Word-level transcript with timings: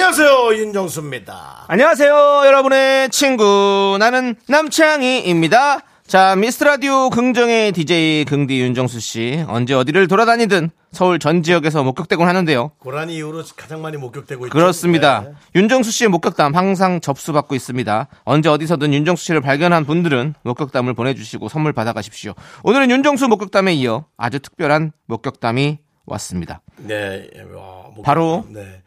안녕하세요 0.00 0.54
윤정수입니다. 0.56 1.64
안녕하세요, 1.66 2.12
여러분의 2.46 3.10
친구. 3.10 3.96
나는 3.98 4.36
남창희입니다. 4.46 5.80
자, 6.06 6.36
미스트 6.36 6.62
라디오 6.62 7.10
긍정의 7.10 7.72
DJ 7.72 8.24
긍디 8.26 8.60
윤정수 8.60 9.00
씨. 9.00 9.44
언제 9.48 9.74
어디를 9.74 10.06
돌아다니든 10.06 10.70
서울 10.92 11.18
전 11.18 11.42
지역에서 11.42 11.82
목격되곤 11.82 12.28
하는데요. 12.28 12.70
고라니 12.78 13.16
이후로 13.16 13.42
가장 13.56 13.82
많이 13.82 13.96
목격되고 13.96 14.46
있죠. 14.46 14.52
그렇습니다. 14.52 15.22
네. 15.22 15.32
윤정수 15.56 15.90
씨의 15.90 16.10
목격담 16.10 16.54
항상 16.54 17.00
접수받고 17.00 17.56
있습니다. 17.56 18.06
언제 18.24 18.48
어디서든 18.48 18.94
윤정수 18.94 19.24
씨를 19.24 19.40
발견한 19.40 19.84
분들은 19.84 20.34
목격담을 20.44 20.94
보내주시고 20.94 21.48
선물 21.48 21.72
받아가십시오. 21.72 22.34
오늘은 22.62 22.88
윤정수 22.92 23.26
목격담에 23.26 23.74
이어 23.74 24.04
아주 24.16 24.38
특별한 24.38 24.92
목격담이 25.06 25.78
왔습니다. 26.06 26.60
네. 26.76 27.28
와, 27.52 27.82
목격- 27.88 28.04
바로 28.04 28.46
네. 28.48 28.80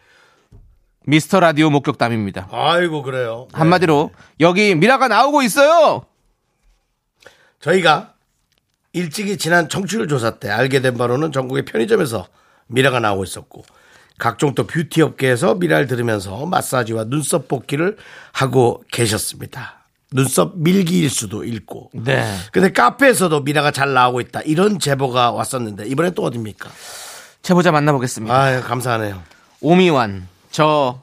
미스터 1.06 1.40
라디오 1.40 1.70
목격담입니다. 1.70 2.50
아이고 2.52 3.02
그래요. 3.02 3.48
네. 3.52 3.58
한마디로 3.58 4.12
여기 4.40 4.76
미라가 4.76 5.08
나오고 5.08 5.42
있어요. 5.42 6.06
저희가 7.60 8.14
일찍이 8.94 9.38
지난 9.38 9.70
청취율 9.70 10.08
조사 10.08 10.32
때 10.40 10.50
알게 10.50 10.82
된 10.82 10.98
바로는 10.98 11.32
전국의 11.32 11.66
편의점에서 11.66 12.28
미라가 12.68 13.00
나오고 13.00 13.24
있었고 13.24 13.64
각종 14.18 14.54
또 14.54 14.68
뷰티 14.68 15.02
업계에서 15.02 15.56
미라를 15.56 15.88
들으면서 15.88 16.46
마사지와 16.46 17.06
눈썹 17.06 17.48
뽑기를 17.48 17.98
하고 18.34 18.84
계셨습니다. 18.92 19.80
눈썹 20.14 20.58
밀기일 20.58 21.10
수도 21.10 21.44
있고. 21.46 21.90
네. 21.94 22.24
근데 22.52 22.72
카페에서도 22.72 23.40
미라가 23.42 23.72
잘 23.72 23.94
나오고 23.94 24.20
있다. 24.22 24.42
이런 24.42 24.78
제보가 24.78 25.32
왔었는데 25.32 25.88
이번엔 25.88 26.14
또 26.14 26.24
어딥니까? 26.24 26.70
제보자 27.42 27.72
만나보겠습니다. 27.72 28.36
아유 28.36 28.62
감사하네요. 28.62 29.24
오미완 29.62 30.28
저 30.52 31.00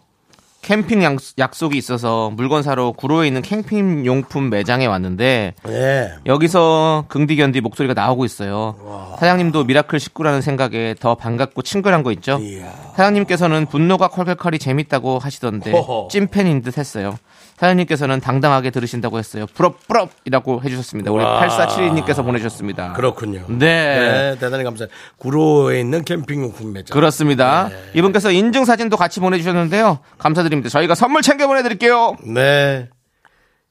캠핑 0.63 1.03
약- 1.03 1.17
약속이 1.39 1.79
있어서 1.79 2.31
물건 2.35 2.63
사러 2.63 2.93
구로에 2.93 3.27
있는 3.29 3.41
캠핑 3.43 4.05
용품 4.05 4.51
매장에 4.51 4.85
왔는데 4.87 5.55
네. 5.65 6.13
여기서 6.27 7.05
긍디견디 7.09 7.61
목소리가 7.63 7.95
나오고 7.95 8.25
있어요. 8.27 8.77
사장님도 9.19 9.65
미라클 9.65 9.99
식구라는 9.99 10.43
생각에 10.43 10.95
더 11.01 11.15
반갑고 11.15 11.63
친근한 11.63 12.03
거 12.03 12.13
있죠. 12.13 12.39
이야. 12.41 12.71
사장님께서는 12.97 13.67
분노가 13.67 14.09
컬컬컬이 14.09 14.59
재밌다고 14.59 15.19
하시던데. 15.19 15.73
찐팬인 16.11 16.61
듯 16.63 16.77
했어요. 16.77 17.17
사장님께서는 17.59 18.21
당당하게 18.21 18.71
들으신다고 18.71 19.19
했어요. 19.19 19.47
부럽 19.53 19.87
부럽 19.87 20.11
이라고 20.25 20.63
해주셨습니다. 20.63 21.11
우리 21.11 21.25
와. 21.25 21.47
8472님께서 21.47 22.25
보내주셨습니다. 22.25 22.93
그렇군요. 22.93 23.45
네. 23.49 24.37
대단히 24.39 24.65
감사해요. 24.65 24.89
구로에 25.19 25.81
있는 25.81 26.05
캠핑용품 26.05 26.73
매장. 26.73 26.95
그렇습니다. 26.95 27.69
네. 27.69 27.91
이분께서 27.95 28.31
인증 28.31 28.65
사진도 28.65 28.97
같이 28.97 29.21
보내주셨는데요. 29.21 29.99
감사드립니다. 30.19 30.69
저희가 30.71 30.95
선물 30.95 31.23
챙겨 31.23 31.47
보내드릴게요. 31.47 32.17
네. 32.25 32.89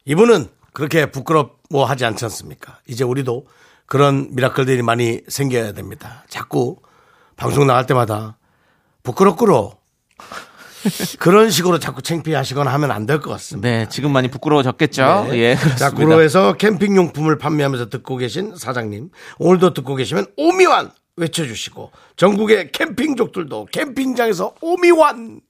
이분은 0.05 0.49
그렇게 0.73 1.07
부끄러워하지 1.07 2.05
않지 2.05 2.25
않습니까? 2.25 2.79
이제 2.87 3.03
우리도 3.03 3.47
그런 3.85 4.27
미라클들이 4.35 4.81
많이 4.81 5.21
생겨야 5.27 5.71
됩니다. 5.71 6.23
자꾸 6.27 6.77
방송 7.37 7.65
나갈 7.65 7.85
때마다 7.85 8.37
부끄럽구로 9.03 9.73
그런 11.19 11.49
식으로 11.49 11.79
자꾸 11.79 12.01
창피하시거나 12.01 12.71
하면 12.73 12.91
안 12.91 13.05
될 13.05 13.19
것 13.19 13.29
같습니다. 13.31 13.67
네, 13.69 13.85
지금 13.89 14.11
많이 14.11 14.27
부끄러워졌겠죠? 14.29 15.27
네. 15.31 15.37
예, 15.37 15.55
자, 15.55 15.61
그렇습니다. 15.63 15.91
구로에서 15.91 16.53
캠핑 16.53 16.95
용품을 16.95 17.37
판매하면서 17.37 17.89
듣고 17.89 18.17
계신 18.17 18.53
사장님, 18.55 19.09
오늘도 19.39 19.73
듣고 19.73 19.95
계시면 19.95 20.27
오미완 20.37 20.91
외쳐주시고 21.15 21.91
전국의 22.15 22.71
캠핑족들도 22.71 23.67
캠핑장에서 23.71 24.53
오미완 24.61 25.41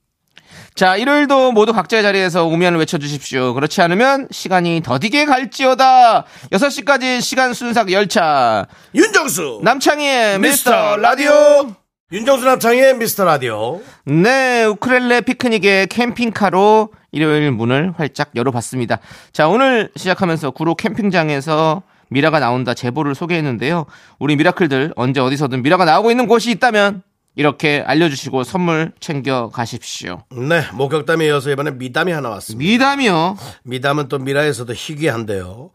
자, 0.76 0.96
일요일도 0.96 1.52
모두 1.52 1.74
각자의 1.74 2.03
자리에서 2.03 2.46
오면을 2.46 2.80
외쳐주십시오. 2.80 3.53
그렇지 3.56 3.81
않으면 3.81 4.28
시간이 4.31 4.81
더디게 4.86 5.26
갈지어다. 5.26 6.26
6시까지 6.52 7.20
시간 7.22 7.53
순삭 7.53 7.92
열차. 7.92 8.66
윤정수 8.96 9.62
남창희의 9.64 10.40
미스터 10.40 10.97
라디오. 10.97 11.76
윤정수 12.09 12.45
남창의 12.45 12.95
미스터 12.95 13.25
라디오 13.25 13.81
네, 14.06 14.63
우크렐레 14.63 15.22
피크닉의 15.22 15.88
캠핑카로 15.88 16.88
일요일 17.12 17.51
문을 17.51 17.95
활짝 17.97 18.29
열어봤습니다. 18.34 19.00
자, 19.34 19.50
오늘 19.50 19.91
시작하면서 19.94 20.51
구로 20.51 20.73
캠핑장에서 20.75 21.84
미라가 22.07 22.40
나온다 22.40 22.73
제보를 22.73 23.13
소개했는데요. 23.13 23.88
우리 24.19 24.38
미라클들 24.38 24.94
언제 24.96 25.19
어디서든 25.19 25.63
미라가 25.63 25.84
나오고 25.84 26.09
있는 26.09 26.28
곳이 26.28 26.50
있다면 26.51 27.03
이렇게 27.35 27.84
알려주시고 27.85 28.46
선물 28.46 28.94
챙겨 29.01 29.50
가십시오. 29.50 30.23
네 30.31 30.63
목격담에 30.75 31.25
이어서 31.25 31.51
이번에 31.51 31.72
미담이 31.72 32.13
하나 32.13 32.29
왔습니다 32.29 32.72
미담이요. 32.72 33.38
미담은 33.63 34.07
또 34.07 34.17
미라에서도 34.17 34.73
희귀한데요 34.73 35.72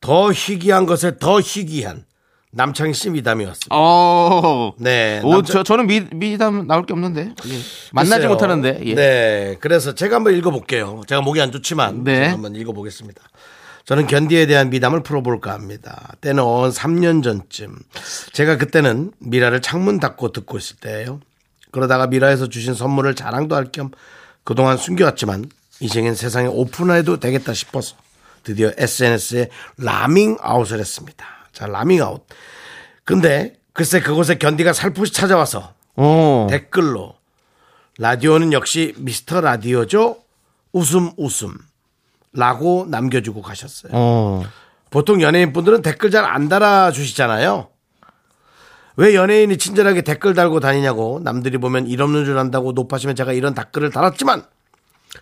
더 0.00 0.32
희귀한 0.32 0.86
것에 0.86 1.18
더 1.18 1.40
희귀한 1.40 2.06
남창희 2.54 2.94
씨 2.94 3.10
미담이 3.10 3.44
왔습니다 3.44 3.74
어. 3.76 4.72
네 4.78 5.20
오, 5.24 5.32
남창- 5.36 5.52
저, 5.52 5.62
저는 5.62 5.86
미, 5.86 6.00
미담 6.12 6.66
나올 6.66 6.86
게 6.86 6.92
없는데. 6.92 7.34
예. 7.46 7.58
만나지. 7.92 8.26
못하는데. 8.26 8.80
예. 8.84 8.94
네. 8.94 9.56
그래서 9.60 9.94
제가 9.94 10.16
한번 10.16 10.34
읽어볼게요. 10.34 11.02
제가 11.06 11.20
목이 11.20 11.40
안 11.40 11.50
좋지만. 11.52 12.04
네. 12.04 12.26
한번 12.28 12.54
읽어보겠습니다. 12.54 13.20
저는 13.86 14.06
견디에 14.06 14.46
대한 14.46 14.70
미담을 14.70 15.02
풀어볼까 15.02 15.52
합니다. 15.52 16.12
때는 16.20 16.42
3년 16.42 17.22
전쯤. 17.22 17.76
제가 18.32 18.56
그때는 18.56 19.12
미라를 19.18 19.60
창문 19.60 20.00
닫고 20.00 20.32
듣고 20.32 20.56
있을 20.56 20.76
때예요. 20.76 21.20
그러다가 21.70 22.06
미라에서 22.06 22.48
주신 22.48 22.72
선물을 22.74 23.14
자랑도 23.14 23.56
할 23.56 23.66
겸 23.72 23.90
그동안 24.44 24.76
숨겨왔지만 24.76 25.46
이제는 25.80 26.14
세상에 26.14 26.46
오픈해도 26.46 27.18
되겠다 27.18 27.52
싶어서 27.52 27.96
드디어 28.42 28.70
SNS에 28.76 29.48
라밍 29.78 30.36
아웃을 30.40 30.78
했습니다. 30.78 31.26
자, 31.54 31.66
라밍 31.66 32.02
아웃. 32.02 32.26
근데 33.04 33.56
글쎄 33.72 34.00
그곳에 34.00 34.36
견디가 34.36 34.72
살포시 34.72 35.12
찾아와서 35.12 35.72
어. 35.96 36.46
댓글로 36.50 37.14
라디오는 37.98 38.52
역시 38.52 38.94
미스터 38.98 39.40
라디오죠. 39.40 40.18
웃음 40.72 41.10
웃음 41.16 41.56
라고 42.32 42.86
남겨주고 42.88 43.40
가셨어요. 43.42 43.92
어. 43.94 44.42
보통 44.90 45.22
연예인 45.22 45.52
분들은 45.52 45.82
댓글 45.82 46.10
잘 46.10 46.24
안 46.24 46.48
달아주시잖아요. 46.48 47.68
왜 48.96 49.14
연예인이 49.14 49.56
친절하게 49.58 50.02
댓글 50.02 50.34
달고 50.34 50.60
다니냐고 50.60 51.20
남들이 51.22 51.58
보면 51.58 51.86
일 51.88 52.00
없는 52.02 52.24
줄 52.24 52.38
안다고 52.38 52.72
높아시면 52.72 53.16
제가 53.16 53.32
이런 53.32 53.54
댓글을 53.54 53.90
달았지만 53.90 54.44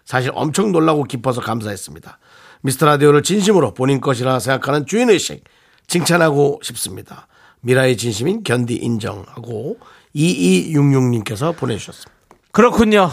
사실 0.04 0.30
엄청 0.34 0.72
놀라고 0.72 1.04
기뻐서 1.04 1.40
감사했습니다. 1.40 2.18
미스터 2.62 2.86
라디오를 2.86 3.22
진심으로 3.22 3.72
본인 3.74 4.00
것이라 4.00 4.40
생각하는 4.40 4.86
주인의식 4.86 5.42
칭찬하고 5.92 6.60
싶습니다. 6.62 7.26
미라의 7.60 7.98
진심인 7.98 8.42
견디 8.42 8.76
인정하고 8.76 9.76
2266님께서 10.16 11.54
보내주셨습니다. 11.54 12.10
그렇군요. 12.50 13.10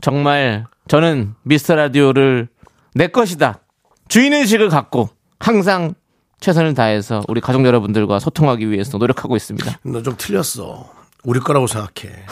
정말 0.00 0.64
저는 0.88 1.34
미스터 1.42 1.74
라디오를 1.74 2.48
내 2.94 3.08
것이다. 3.08 3.60
주인의식을 4.08 4.70
갖고 4.70 5.10
항상 5.38 5.92
최선을 6.40 6.72
다해서 6.72 7.22
우리 7.28 7.42
가족 7.42 7.66
여러분들과 7.66 8.18
소통하기 8.20 8.70
위해서 8.70 8.96
노력하고 8.96 9.36
있습니다. 9.36 9.80
너 9.84 10.02
좀 10.02 10.14
틀렸어. 10.16 10.90
우리 11.24 11.40
거라고 11.40 11.66
생각해. 11.66 12.24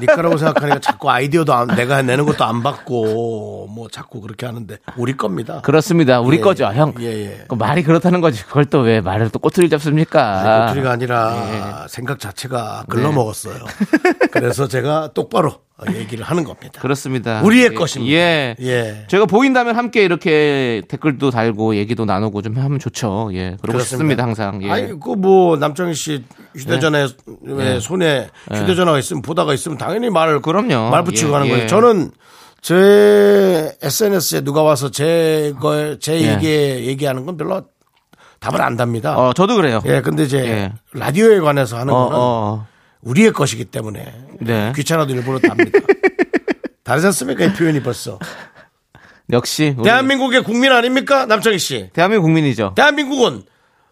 네 0.00 0.06
거라고 0.06 0.36
생각하니까 0.36 0.78
자꾸 0.80 1.10
아이디어도 1.10 1.52
안- 1.52 1.66
내가 1.68 2.02
내는 2.02 2.24
것도 2.26 2.44
안 2.44 2.62
받고 2.62 3.68
뭐 3.70 3.88
자꾸 3.88 4.20
그렇게 4.20 4.46
하는데 4.46 4.76
우리 4.96 5.16
겁니다. 5.16 5.60
그렇습니다. 5.62 6.20
우리 6.20 6.36
예, 6.38 6.40
거죠, 6.40 6.64
형. 6.66 6.94
예, 7.00 7.06
예. 7.06 7.44
그 7.48 7.54
말이 7.54 7.82
그렇다는 7.82 8.20
거지. 8.20 8.44
그걸 8.44 8.64
또 8.66 8.80
왜 8.80 9.00
말을 9.00 9.28
또 9.30 9.38
꼬투리 9.38 9.68
잡습니까? 9.68 10.66
꼬투리가 10.68 10.90
아니라 10.90 11.82
예. 11.84 11.88
생각 11.88 12.18
자체가 12.18 12.84
글러먹었어요. 12.88 13.56
그래서 14.30 14.68
제가 14.68 15.10
똑바로 15.12 15.60
얘기를 15.94 16.24
하는 16.24 16.44
겁니다. 16.44 16.80
그렇습니다. 16.80 17.40
우리의 17.42 17.70
예, 17.72 17.74
것입니다. 17.74 18.12
예. 18.14 18.56
예. 18.60 19.06
제가 19.08 19.24
보인다면 19.26 19.76
함께 19.76 20.02
이렇게 20.04 20.82
댓글도 20.88 21.30
달고 21.30 21.76
얘기도 21.76 22.04
나누고 22.04 22.42
좀 22.42 22.56
하면 22.56 22.78
좋죠. 22.78 23.30
예. 23.32 23.56
그러고 23.60 23.78
그렇습니다. 23.78 23.84
싶습니다, 23.84 24.22
항상. 24.22 24.62
예. 24.62 24.70
아니 24.70 25.00
그뭐 25.00 25.56
남정희 25.56 25.94
씨 25.94 26.24
휴대전화에 26.56 27.06
왜 27.42 27.80
손에 27.80 28.28
휴대전화가 28.52 28.98
있으면 28.98 29.22
보다가 29.30 29.54
있으면 29.54 29.78
당연히 29.78 30.10
말 30.10 30.40
그럼요. 30.40 30.90
말 30.90 31.04
붙이고 31.04 31.28
예, 31.28 31.32
가는 31.32 31.46
예. 31.46 31.50
거예요. 31.50 31.66
저는 31.68 32.10
제 32.60 33.76
SNS에 33.80 34.40
누가 34.42 34.62
와서 34.62 34.90
제, 34.90 35.54
거, 35.60 35.98
제 35.98 36.20
예. 36.20 36.34
얘기에 36.34 36.84
얘기하는 36.86 37.24
건 37.24 37.36
별로 37.36 37.62
답을 38.40 38.60
안 38.60 38.76
답니다. 38.76 39.16
어, 39.16 39.32
저도 39.32 39.54
그래요. 39.56 39.82
예, 39.86 40.00
근데 40.00 40.24
이제 40.24 40.38
예. 40.38 40.72
라디오에 40.92 41.40
관해서 41.40 41.78
하는 41.78 41.94
어, 41.94 42.04
거는 42.04 42.18
어. 42.18 42.66
우리의 43.02 43.32
것이기 43.32 43.66
때문에 43.66 44.12
네. 44.40 44.72
귀찮아도 44.74 45.14
일부러 45.14 45.38
답니다. 45.38 45.78
다르지 46.82 47.06
않습니까? 47.06 47.44
이 47.44 47.52
표현이 47.52 47.82
벌써. 47.82 48.18
역시 49.32 49.76
대한민국의 49.84 50.42
국민 50.42 50.72
아닙니까? 50.72 51.24
남창희 51.26 51.58
씨. 51.58 51.90
대한민국 51.92 52.24
국민이죠. 52.24 52.72
대한민국은 52.74 53.44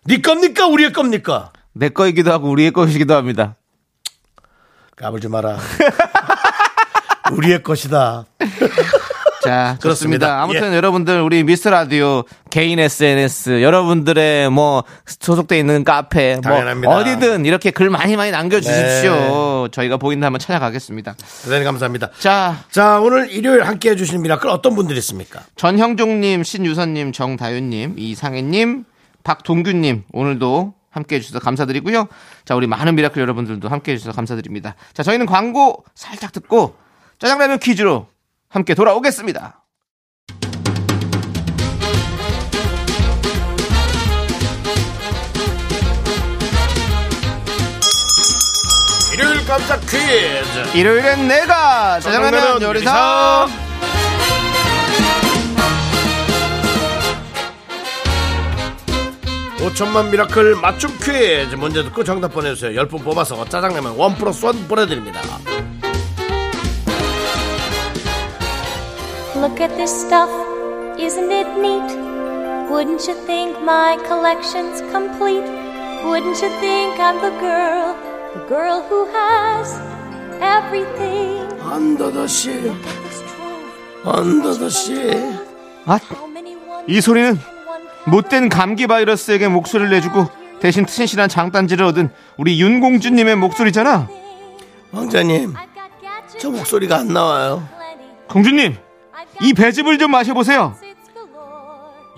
네 0.05 0.21
겁니까? 0.21 0.67
우리의 0.67 0.93
겁니까? 0.93 1.53
내 1.75 1.91
거이기도 1.91 2.33
하고 2.33 2.51
우리의 2.51 2.73
것이기도 2.73 3.15
합니다. 3.15 3.55
까불지 4.99 5.29
마라. 5.29 5.59
우리의 7.33 7.63
것이다. 7.63 8.25
자, 9.45 9.79
그렇습니다. 9.81 10.43
아무튼 10.43 10.73
예. 10.73 10.77
여러분들 10.77 11.21
우리 11.21 11.45
미스터 11.45 11.69
라디오 11.69 12.25
개인 12.51 12.81
SNS 12.81 13.63
여러분들의 13.63 14.51
뭐 14.51 14.83
소속돼 15.07 15.59
있는 15.59 15.85
카페 15.85 16.33
뭐 16.35 16.41
당연합니다. 16.41 16.93
어디든 16.93 17.47
이렇게 17.47 17.71
글 17.71 17.89
많이 17.89 18.17
많이 18.17 18.33
남겨 18.33 18.61
주십시오. 18.61 19.67
네. 19.67 19.71
저희가 19.71 19.97
보인다 19.97 20.27
하면 20.27 20.41
찾아가겠습니다. 20.41 21.15
대단히 21.45 21.65
감사합니다. 21.65 22.11
자, 22.19 22.65
자, 22.71 23.01
오늘 23.01 23.31
일요일 23.31 23.63
함께 23.63 23.91
해주신 23.91 24.23
미라클 24.23 24.51
어떤 24.51 24.75
분들이 24.75 24.99
있습니까? 24.99 25.41
전형종님, 25.55 26.43
신유선님, 26.43 27.13
정다윤님, 27.13 27.95
이상혜님, 27.97 28.85
박동규님 29.23 30.05
오늘도 30.13 30.75
함께 30.99 31.17
해주셔서 31.17 31.39
감사드리고요. 31.41 32.09
자, 32.45 32.55
우리 32.55 32.67
많은 32.67 32.95
미라클 32.97 33.21
여러분들도 33.23 33.69
함께 33.69 33.93
해주셔서 33.93 34.15
감사드립니다. 34.15 34.75
자, 34.93 35.03
저희는 35.03 35.27
광고 35.27 35.85
살짝 35.95 36.33
듣고 36.33 36.77
짜장라면 37.19 37.59
퀴즈로 37.61 38.09
함께 38.49 38.75
돌아오겠습니다. 38.75 39.65
일요일 49.15 49.47
깜짝 49.47 49.81
퀴즈. 49.81 50.77
일요일엔 50.77 51.29
내가 51.29 52.01
짜장라면 52.01 52.63
요리사. 52.63 53.68
5천만 59.69 60.11
미라클 60.11 60.57
맞춤 60.57 60.91
퀴즈 60.99 61.55
문제 61.57 61.83
듣고 61.83 62.03
정답 62.03 62.33
보내주세요 62.33 62.73
10분 62.85 63.05
뽑아서 63.05 63.45
짜장라면 63.45 63.97
원 63.97 64.15
플러스 64.15 64.47
원 64.47 64.67
보내드립니다 64.67 65.21
Look 69.37 69.61
at 69.61 69.71
this 69.77 69.93
stuff, 69.93 70.29
isn't 70.99 71.31
it 71.31 71.47
neat? 71.61 71.87
Wouldn't 72.69 73.07
you 73.07 73.15
think 73.25 73.57
my 73.63 73.97
collection's 74.09 74.81
complete? 74.91 75.47
Wouldn't 76.03 76.43
you 76.43 76.51
think 76.59 76.99
I'm 76.99 77.21
the 77.23 77.31
girl, 77.39 77.95
the 78.35 78.43
girl 78.49 78.83
who 78.89 79.07
has 79.15 79.79
everything? 80.41 81.47
언더더씨 81.63 82.51
This 82.51 83.23
trove, 83.31 84.03
언더더씨 84.03 84.95
아, 85.87 86.01
아니 86.11 86.57
이 86.89 87.01
소리는 87.01 87.39
웬 87.39 87.58
못된 88.07 88.49
감기 88.49 88.87
바이러스에게 88.87 89.49
목소리를 89.49 89.91
내주고 89.91 90.27
대신 90.61 90.85
튼실한 90.87 91.29
장단지를 91.29 91.85
얻은 91.87 92.11
우리 92.37 92.61
윤공주님의 92.61 93.37
목소리잖아. 93.37 94.09
왕자님 94.93 95.55
저 96.39 96.51
목소리가 96.51 96.99
안 96.99 97.09
나와요. 97.09 97.67
공주님, 98.29 98.77
이 99.41 99.53
배즙을 99.55 99.99
좀 99.99 100.11
마셔보세요. 100.11 100.75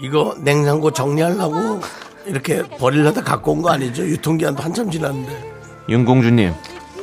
이거 0.01 0.35
냉장고 0.39 0.91
정리하려고 0.91 1.81
이렇게 2.27 2.63
버리려다 2.63 3.23
갖고 3.23 3.53
온 3.53 3.63
거 3.63 3.71
아니죠 3.71 4.03
유통기한 4.05 4.57
한참 4.57 4.91
지났는데 4.91 5.53
윤공주님, 5.89 6.55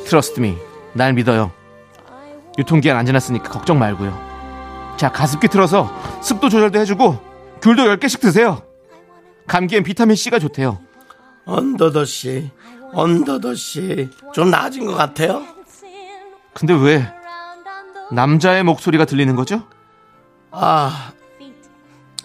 trust 0.06 0.40
me, 0.40 0.56
날 0.94 1.14
믿어요. 1.14 1.52
유통기한 2.58 2.98
안 2.98 3.06
지났으니까 3.06 3.50
걱정 3.50 3.78
말고요. 3.80 4.18
자, 4.98 5.12
가습기 5.12 5.48
틀어서 5.48 5.92
습도 6.22 6.50
조절도 6.50 6.80
해주고 6.80 7.20
귤도 7.62 7.84
10개씩 7.84 8.20
드세요. 8.22 8.64
감기엔 9.48 9.84
비타민 9.84 10.16
C가 10.16 10.40
좋대요. 10.40 10.80
언더더씨 11.48 12.52
언더더씨 12.94 14.10
좀 14.34 14.52
나아진 14.52 14.86
것 14.86 14.96
같아요 14.96 15.44
근데 16.54 16.74
왜 16.74 17.08
남자의 18.12 18.64
목소리가 18.64 19.06
들리는 19.06 19.36
거죠? 19.36 19.64
아. 20.52 21.12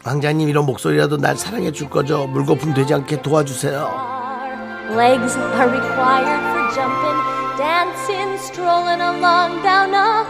왕자님 0.05 0.49
이런 0.49 0.67
목소리라도 0.67 1.17
날 1.17 1.37
사랑해 1.37 1.70
줄 1.70 1.88
거죠 1.88 2.26
물거품 2.26 2.75
되지 2.75 2.93
않게 2.94 3.23
도와주세요 3.23 4.11
Legs 4.90 5.38
are 5.38 5.70
required 5.70 6.43
for 6.50 6.75
jumping, 6.75 7.56
dancing, 7.56 8.35
strolling 8.35 9.00
along 9.00 9.62
down 9.62 9.94
a. 9.94 10.26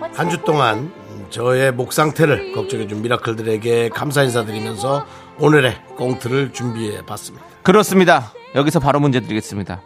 What's 0.00 0.16
한주 0.16 0.36
that 0.36 0.44
동안 0.46 0.90
저의 1.30 1.72
목 1.72 1.92
상태를 1.92 2.52
걱정해 2.52 2.86
준 2.86 3.02
미라클들에게 3.02 3.90
감사 3.90 4.22
인사드리면서 4.24 5.06
오늘의 5.38 5.76
꽁트를 5.96 6.52
준비해 6.52 7.02
봤습니다 7.06 7.46
그렇습니다. 7.62 8.32
여기서 8.54 8.80
바로 8.80 9.00
문제 9.00 9.20
드리겠습니다. 9.20 9.80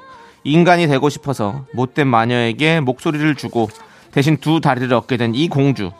인간이 0.44 0.86
되고 0.86 1.08
싶어서 1.08 1.66
못된 1.74 2.06
마녀에게 2.06 2.80
목소리를 2.80 3.34
주고 3.34 3.68
대신 4.12 4.36
두 4.38 4.60
다리를 4.60 4.92
얻게 4.94 5.16
된 5.16 5.34
이 5.34 5.48
공주. 5.48 5.90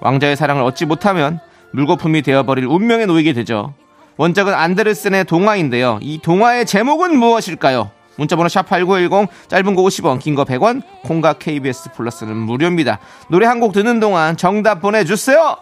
왕자의 0.00 0.36
사랑을 0.36 0.62
얻지 0.62 0.86
못하면 0.86 1.38
물거품이 1.72 2.22
되어버릴 2.22 2.64
운명에 2.66 3.06
놓이게 3.06 3.34
되죠. 3.34 3.74
원작은 4.16 4.54
안데르센의 4.54 5.26
동화인데요. 5.26 5.98
이 6.00 6.18
동화의 6.22 6.64
제목은 6.66 7.16
무엇일까요? 7.18 7.90
문자번호 8.18 8.48
샵8910 8.48 9.28
짧은 9.48 9.74
거 9.74 9.82
50원 9.82 10.18
긴 10.18 10.34
거 10.34 10.44
100원 10.44 10.82
콩과 11.04 11.34
KBS 11.34 11.92
플러스는 11.96 12.36
무료입니다. 12.36 12.98
노래 13.28 13.46
한 13.46 13.58
곡 13.60 13.72
듣는 13.72 13.98
동안 14.00 14.36
정답 14.36 14.80
보내주세요. 14.80 15.56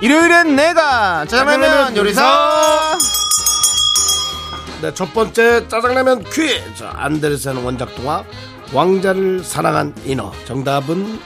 일요일엔 0.00 0.56
내가 0.56 1.24
짜장라면 1.26 1.96
요리사 1.96 2.98
네, 4.80 4.92
첫 4.94 5.14
번째 5.14 5.68
짜장라면 5.68 6.24
퀴즈 6.24 6.82
안데르센 6.82 7.56
원작 7.58 7.94
동화 7.94 8.24
왕자를 8.72 9.44
사랑한 9.44 9.94
인어 10.04 10.32
정답은 10.44 11.20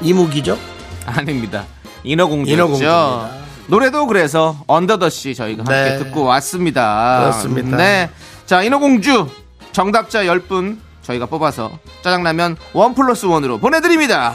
이무기죠 0.00 0.58
아닙니다. 1.06 1.64
인어공주죠. 2.02 2.54
인어공주입니다. 2.54 3.41
노래도 3.66 4.06
그래서 4.06 4.56
언더더씨 4.66 5.34
저희가 5.34 5.64
함께 5.66 5.90
네. 5.96 5.98
듣고 5.98 6.24
왔습니다. 6.24 7.20
그렇습니다. 7.20 7.76
네. 7.76 8.10
자, 8.46 8.62
인어공주 8.62 9.28
정답자 9.72 10.24
10분 10.24 10.78
저희가 11.02 11.26
뽑아서 11.26 11.70
짜장라면 12.02 12.56
one 12.72 12.94
plus 12.94 13.26
one으로 13.26 13.58
보내드립니다. 13.58 14.34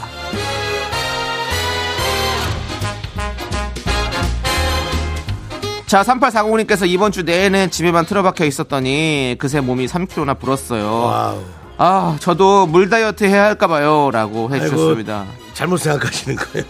자, 5.86 6.02
3840님께서 6.02 6.86
이번 6.86 7.12
주 7.12 7.24
내내 7.24 7.70
집에만 7.70 8.04
틀어박혀 8.04 8.44
있었더니 8.44 9.36
그새 9.38 9.60
몸이 9.60 9.86
3kg나 9.86 10.38
불었어요. 10.38 10.86
wow 10.86 11.42
아, 11.78 12.16
저도 12.20 12.66
물 12.66 12.90
다이어트 12.90 13.24
해야 13.24 13.44
할까봐요. 13.44 14.10
라고 14.10 14.52
해주셨습니다. 14.54 15.24
잘못 15.54 15.78
생각하시는 15.78 16.36
거예요 16.36 16.64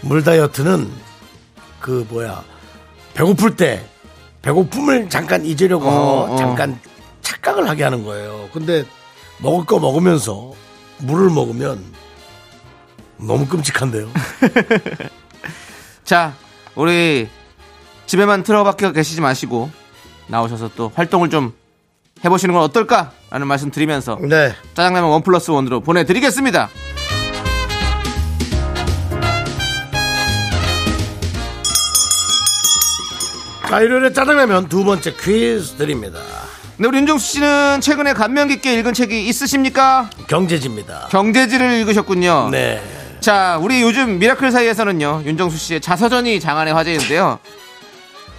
물 0.00 0.24
다이어트는 0.24 0.90
그 1.80 2.06
뭐야 2.08 2.44
배고플 3.14 3.56
때 3.56 3.84
배고픔을 4.42 5.08
잠깐 5.08 5.44
잊으려고 5.44 5.88
어, 5.88 6.32
어. 6.32 6.36
잠깐 6.36 6.78
착각을 7.22 7.68
하게 7.68 7.84
하는 7.84 8.04
거예요 8.04 8.48
근데 8.52 8.84
먹을 9.38 9.64
거 9.64 9.78
먹으면서 9.78 10.52
물을 10.98 11.30
먹으면 11.30 11.84
너무 13.18 13.46
끔찍한데요 13.46 14.08
자, 16.08 16.32
우리 16.74 17.28
집에만 18.06 18.42
틀어박혀 18.42 18.92
계시지 18.92 19.20
마시고 19.20 19.68
나오셔서 20.28 20.70
또 20.74 20.90
활동을 20.94 21.28
좀 21.28 21.52
해보시는 22.24 22.54
건 22.54 22.62
어떨까라는 22.62 23.46
말씀 23.46 23.70
드리면서 23.70 24.18
네 24.22 24.54
짜장라면 24.72 25.10
원 25.10 25.22
플러스 25.22 25.50
원으로 25.50 25.80
보내드리겠습니다. 25.80 26.70
자, 33.68 33.80
일요일에 33.80 34.14
짜장라면 34.14 34.70
두 34.70 34.82
번째 34.82 35.12
퀴즈 35.12 35.76
드립니다. 35.76 36.18
네, 36.78 36.88
우리 36.88 36.96
윤종수 37.00 37.34
씨는 37.34 37.82
최근에 37.82 38.14
감명 38.14 38.48
깊게 38.48 38.78
읽은 38.78 38.94
책이 38.94 39.28
있으십니까? 39.28 40.08
경제지입니다. 40.26 41.08
경제지를 41.10 41.72
읽으셨군요. 41.80 42.48
네. 42.50 42.82
자, 43.20 43.58
우리 43.60 43.82
요즘 43.82 44.18
미라클 44.18 44.50
사이에서는요, 44.52 45.24
윤정수 45.26 45.58
씨의 45.58 45.82
자서전이 45.82 46.40
장안의 46.40 46.72
화제인데요. 46.72 47.40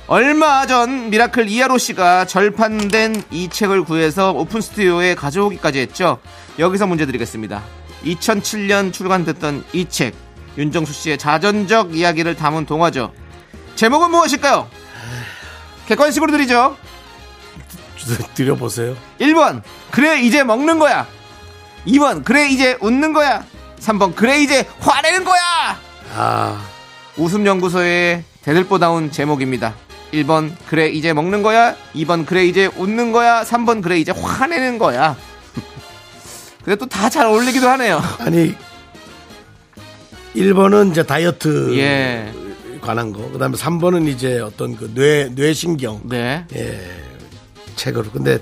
얼마 0.08 0.66
전 0.66 1.12
미라클 1.12 1.48
이하로 1.48 1.78
씨가 1.78 2.26
절판된 2.26 3.22
이 3.30 3.50
책을 3.50 3.84
구해서 3.84 4.32
오픈 4.32 4.62
스튜디오에 4.62 5.14
가져오기까지 5.14 5.78
했죠. 5.78 6.18
여기서 6.58 6.88
문제 6.88 7.06
드리겠습니다. 7.06 7.62
2007년 8.04 8.92
출간됐던 8.92 9.64
이 9.74 9.86
책, 9.86 10.16
윤정수 10.58 10.92
씨의 10.92 11.20
자전적 11.20 11.96
이야기를 11.96 12.36
담은 12.36 12.66
동화죠. 12.66 13.14
제목은 13.76 14.10
무엇일까요? 14.10 14.79
객관식으로 15.88 16.32
드리죠. 16.32 16.78
드려보세요. 18.36 18.96
1번, 19.20 19.62
그래, 19.92 20.20
이제 20.22 20.44
먹는 20.44 20.80
거야. 20.80 21.08
2번, 21.88 22.24
그래, 22.24 22.48
이제 22.50 22.78
웃는 22.82 23.14
거야. 23.14 23.44
3번, 23.80 24.16
그래, 24.16 24.40
이제 24.42 24.68
화내는 24.80 25.24
거야. 25.24 25.80
아, 26.16 26.62
웃음연구소의 27.18 28.24
대들보다운 28.44 29.12
제목입니다. 29.12 29.74
1번 30.14 30.56
그래 30.68 30.88
이제 30.88 31.14
먹는 31.14 31.44
거야 31.44 31.76
2번 31.94 32.26
그래 32.26 32.44
이제 32.44 32.66
웃는 32.78 33.12
거야 33.12 33.44
3번 33.44 33.84
그래 33.84 34.00
이제 34.00 34.12
화내는 34.12 34.80
거야 34.80 35.16
근데 36.66 36.76
또 36.78 36.88
다 36.88 37.10
잘 37.10 37.28
어울리기도 37.28 37.70
하네요 37.70 38.02
아니 38.18 38.56
1번은 40.36 40.90
이제 40.90 41.04
다이어트 41.04 41.78
예. 41.78 42.34
관한 42.82 43.12
거. 43.14 43.30
그다음에 43.32 43.56
3번은 43.56 44.08
이제 44.08 44.40
어떤 44.40 44.76
그 44.76 44.94
뇌 44.94 45.30
뇌신경 45.34 46.02
네 46.06 46.46
책으로. 47.76 48.12
근데 48.12 48.40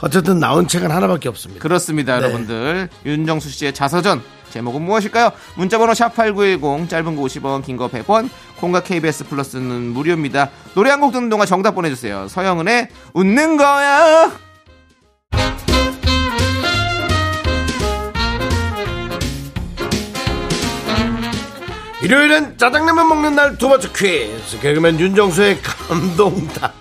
어쨌든 0.00 0.38
나온 0.40 0.66
책은 0.66 0.90
하나밖에 0.90 1.28
없습니다. 1.28 1.60
그렇습니다 1.62 2.16
네. 2.18 2.22
여러분들 2.22 2.88
윤정수 3.04 3.50
씨의 3.50 3.74
자서전 3.74 4.22
제목은 4.50 4.82
무엇일까요 4.82 5.30
문자번호 5.56 5.92
샵8910 5.92 6.88
짧은 6.88 7.14
거 7.16 7.22
50원 7.22 7.62
긴 7.64 7.76
거 7.76 7.88
100원 7.88 8.28
콩과 8.58 8.82
KBS 8.82 9.28
플러스는 9.28 9.92
무료입니다 9.92 10.50
노래 10.74 10.90
한 10.90 11.00
곡 11.00 11.12
듣는 11.12 11.28
동안 11.28 11.46
정답 11.46 11.72
보내주세요 11.76 12.26
서영은의 12.28 12.88
웃는 13.14 13.56
거야 13.56 14.32
일요일은 22.02 22.56
짜장라면 22.56 23.08
먹는 23.08 23.34
날 23.34 23.58
두 23.58 23.68
번째 23.68 23.88
퀴즈. 23.94 24.58
개그맨 24.60 24.98
윤정수의 24.98 25.60
감동다. 25.62 26.72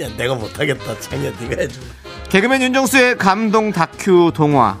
야, 0.00 0.08
내가 0.16 0.34
못하겠다. 0.34 0.98
창이야, 0.98 1.32
네가 1.40 1.60
해줘. 1.62 1.80
개그맨 2.30 2.62
윤정수의 2.62 3.18
감동 3.18 3.70
다큐 3.72 4.32
동화. 4.34 4.78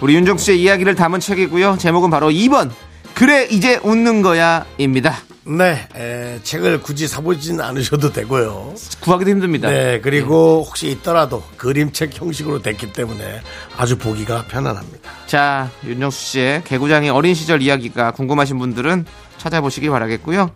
우리 0.00 0.14
윤정수 0.14 0.44
씨의 0.46 0.60
이야기를 0.62 0.94
담은 0.94 1.18
책이고요. 1.20 1.78
제목은 1.78 2.10
바로 2.10 2.28
2번. 2.30 2.70
그래 3.14 3.46
이제 3.50 3.80
웃는 3.82 4.22
거야 4.22 4.64
입니다. 4.78 5.16
네, 5.44 5.88
에, 5.96 6.38
책을 6.42 6.82
굳이 6.82 7.08
사보진 7.08 7.60
않으셔도 7.60 8.12
되고요. 8.12 8.74
구하기도 9.00 9.30
힘듭니다. 9.30 9.68
네, 9.70 10.00
그리고 10.00 10.64
혹시 10.66 10.88
있더라도 10.90 11.42
그림책 11.56 12.10
형식으로 12.20 12.62
됐기 12.62 12.92
때문에 12.92 13.40
아주 13.76 13.98
보기가 13.98 14.44
편안합니다. 14.46 15.10
자, 15.26 15.70
윤정수 15.84 16.20
씨의 16.20 16.64
개구장의 16.64 17.10
어린 17.10 17.34
시절 17.34 17.60
이야기가 17.60 18.12
궁금하신 18.12 18.58
분들은 18.58 19.04
찾아보시기 19.38 19.88
바라겠고요. 19.88 20.52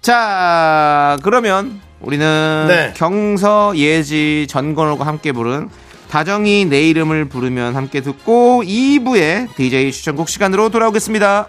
자, 0.00 1.18
그러면 1.22 1.80
우리는 2.00 2.66
네. 2.68 2.94
경서 2.96 3.76
예지 3.76 4.46
전건호가 4.48 5.06
함께 5.06 5.32
부른 5.32 5.68
다정이 6.08 6.64
내 6.64 6.88
이름을 6.88 7.26
부르면 7.26 7.76
함께 7.76 8.00
듣고 8.00 8.62
2부의 8.64 9.54
DJ 9.56 9.92
추천곡 9.92 10.28
시간으로 10.28 10.68
돌아오겠습니다. 10.68 11.48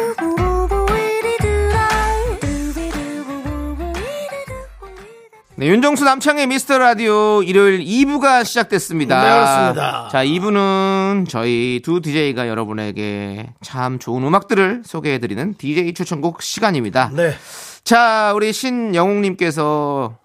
네, 5.61 5.67
윤정수 5.67 6.03
남창의 6.05 6.47
미스터 6.47 6.79
라디오 6.79 7.43
일요일 7.43 7.81
2부가 7.81 8.43
시작됐습니다. 8.43 9.23
네, 9.23 9.29
그렇습니다. 9.29 10.09
자, 10.11 10.25
2부는 10.25 11.29
저희 11.29 11.81
두 11.83 12.01
DJ가 12.01 12.47
여러분에게 12.47 13.53
참 13.61 13.99
좋은 13.99 14.23
음악들을 14.23 14.81
소개해드리는 14.83 15.53
DJ 15.59 15.93
추천곡 15.93 16.41
시간입니다. 16.41 17.11
네. 17.13 17.35
자, 17.83 18.33
우리 18.35 18.51
신영웅님께서 18.53 20.17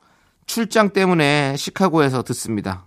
출장 0.46 0.94
때문에 0.94 1.54
시카고에서 1.58 2.22
듣습니다. 2.22 2.86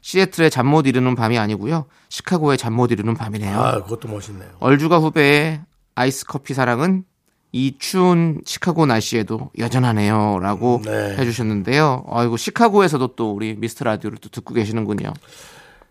시애틀의 0.00 0.50
잠 0.50 0.68
못 0.68 0.86
이루는 0.86 1.14
밤이 1.16 1.38
아니고요. 1.38 1.84
시카고의 2.08 2.56
잠 2.56 2.72
못 2.72 2.92
이루는 2.92 3.12
밤이네요. 3.12 3.60
아, 3.60 3.72
그것도 3.82 4.08
멋있네요. 4.08 4.48
얼주가 4.60 4.96
후배의 4.96 5.60
아이스 5.96 6.24
커피 6.24 6.54
사랑은 6.54 7.04
이 7.52 7.74
추운 7.78 8.40
시카고 8.44 8.86
날씨에도 8.86 9.50
여전하네요. 9.58 10.38
라고 10.40 10.80
네. 10.84 11.16
해주셨는데요. 11.18 12.04
아이고, 12.08 12.36
시카고에서도 12.36 13.16
또 13.16 13.32
우리 13.32 13.54
미스터 13.56 13.84
라디오를 13.84 14.18
또 14.18 14.28
듣고 14.28 14.54
계시는군요. 14.54 15.12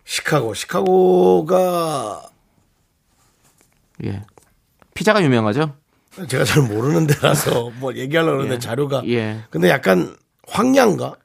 시카고, 0.06 0.54
시카고가 0.54 2.22
예. 4.06 4.24
피자가 4.94 5.22
유명하죠? 5.22 5.76
제가 6.28 6.44
잘 6.46 6.64
모르는 6.64 7.08
데라서 7.08 7.72
뭐 7.80 7.94
얘기하려고 7.94 8.38
그러는데 8.38 8.56
예. 8.56 8.60
자료가. 8.60 9.04
예. 9.08 9.44
근데 9.50 9.70
약간 9.70 10.16
황량가? 10.48 11.16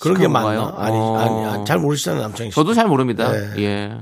그런 0.00 0.18
게? 0.18 0.28
맞나? 0.28 0.74
아니, 0.78 0.96
어. 0.96 1.16
아니, 1.18 1.44
아니, 1.46 1.64
잘 1.64 1.78
모르시잖아요, 1.78 2.22
남창희 2.22 2.50
씨. 2.50 2.54
저도 2.54 2.74
잘 2.74 2.88
모릅니다. 2.88 3.30
네. 3.30 3.62
예. 3.62 3.98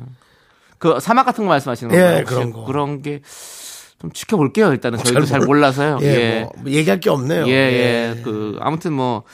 그 0.79 0.99
사막 1.01 1.27
같은 1.27 1.45
거 1.45 1.49
말씀하시는 1.51 1.93
예, 1.93 1.99
건가요? 1.99 2.21
혹시 2.21 2.35
그런 2.35 2.53
거. 2.53 2.65
그런 2.65 3.03
게 3.03 3.21
좀 4.01 4.13
지켜볼게요. 4.13 4.71
일단은 4.73 4.99
저희도 4.99 5.21
잘, 5.21 5.27
잘 5.27 5.39
모르- 5.41 5.47
몰라서요. 5.59 5.99
예, 6.03 6.07
예. 6.07 6.49
뭐 6.57 6.71
얘기할 6.73 7.01
게 7.01 7.11
없네요. 7.11 7.47
예, 7.49 7.51
예. 8.17 8.21
그 8.23 8.57
아무튼 8.61 8.93
뭐 8.93 9.25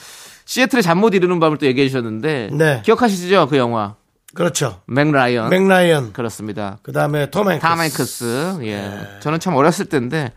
시애틀의 0.47 0.83
잠 0.83 0.99
못 0.99 1.15
이루는 1.15 1.39
밤을 1.41 1.59
또 1.59 1.67
얘기해 1.67 1.89
주셨는데 1.89 2.51
네. 2.53 2.83
기억하시죠? 2.85 3.49
그 3.49 3.57
영화 3.59 3.97
그렇죠. 4.35 4.81
맥라이언. 4.87 5.51
맥라이언. 5.51 6.13
그렇습니다. 6.13 6.79
그 6.83 6.93
다음에 6.93 7.31
톰 7.31 7.51
행크스. 7.51 7.61
탐 7.63 7.81
행크스. 7.81 8.59
예. 8.63 8.77
네. 8.77 9.01
저는 9.21 9.39
참 9.41 9.55
어렸을 9.55 9.85
때인데 9.87 10.33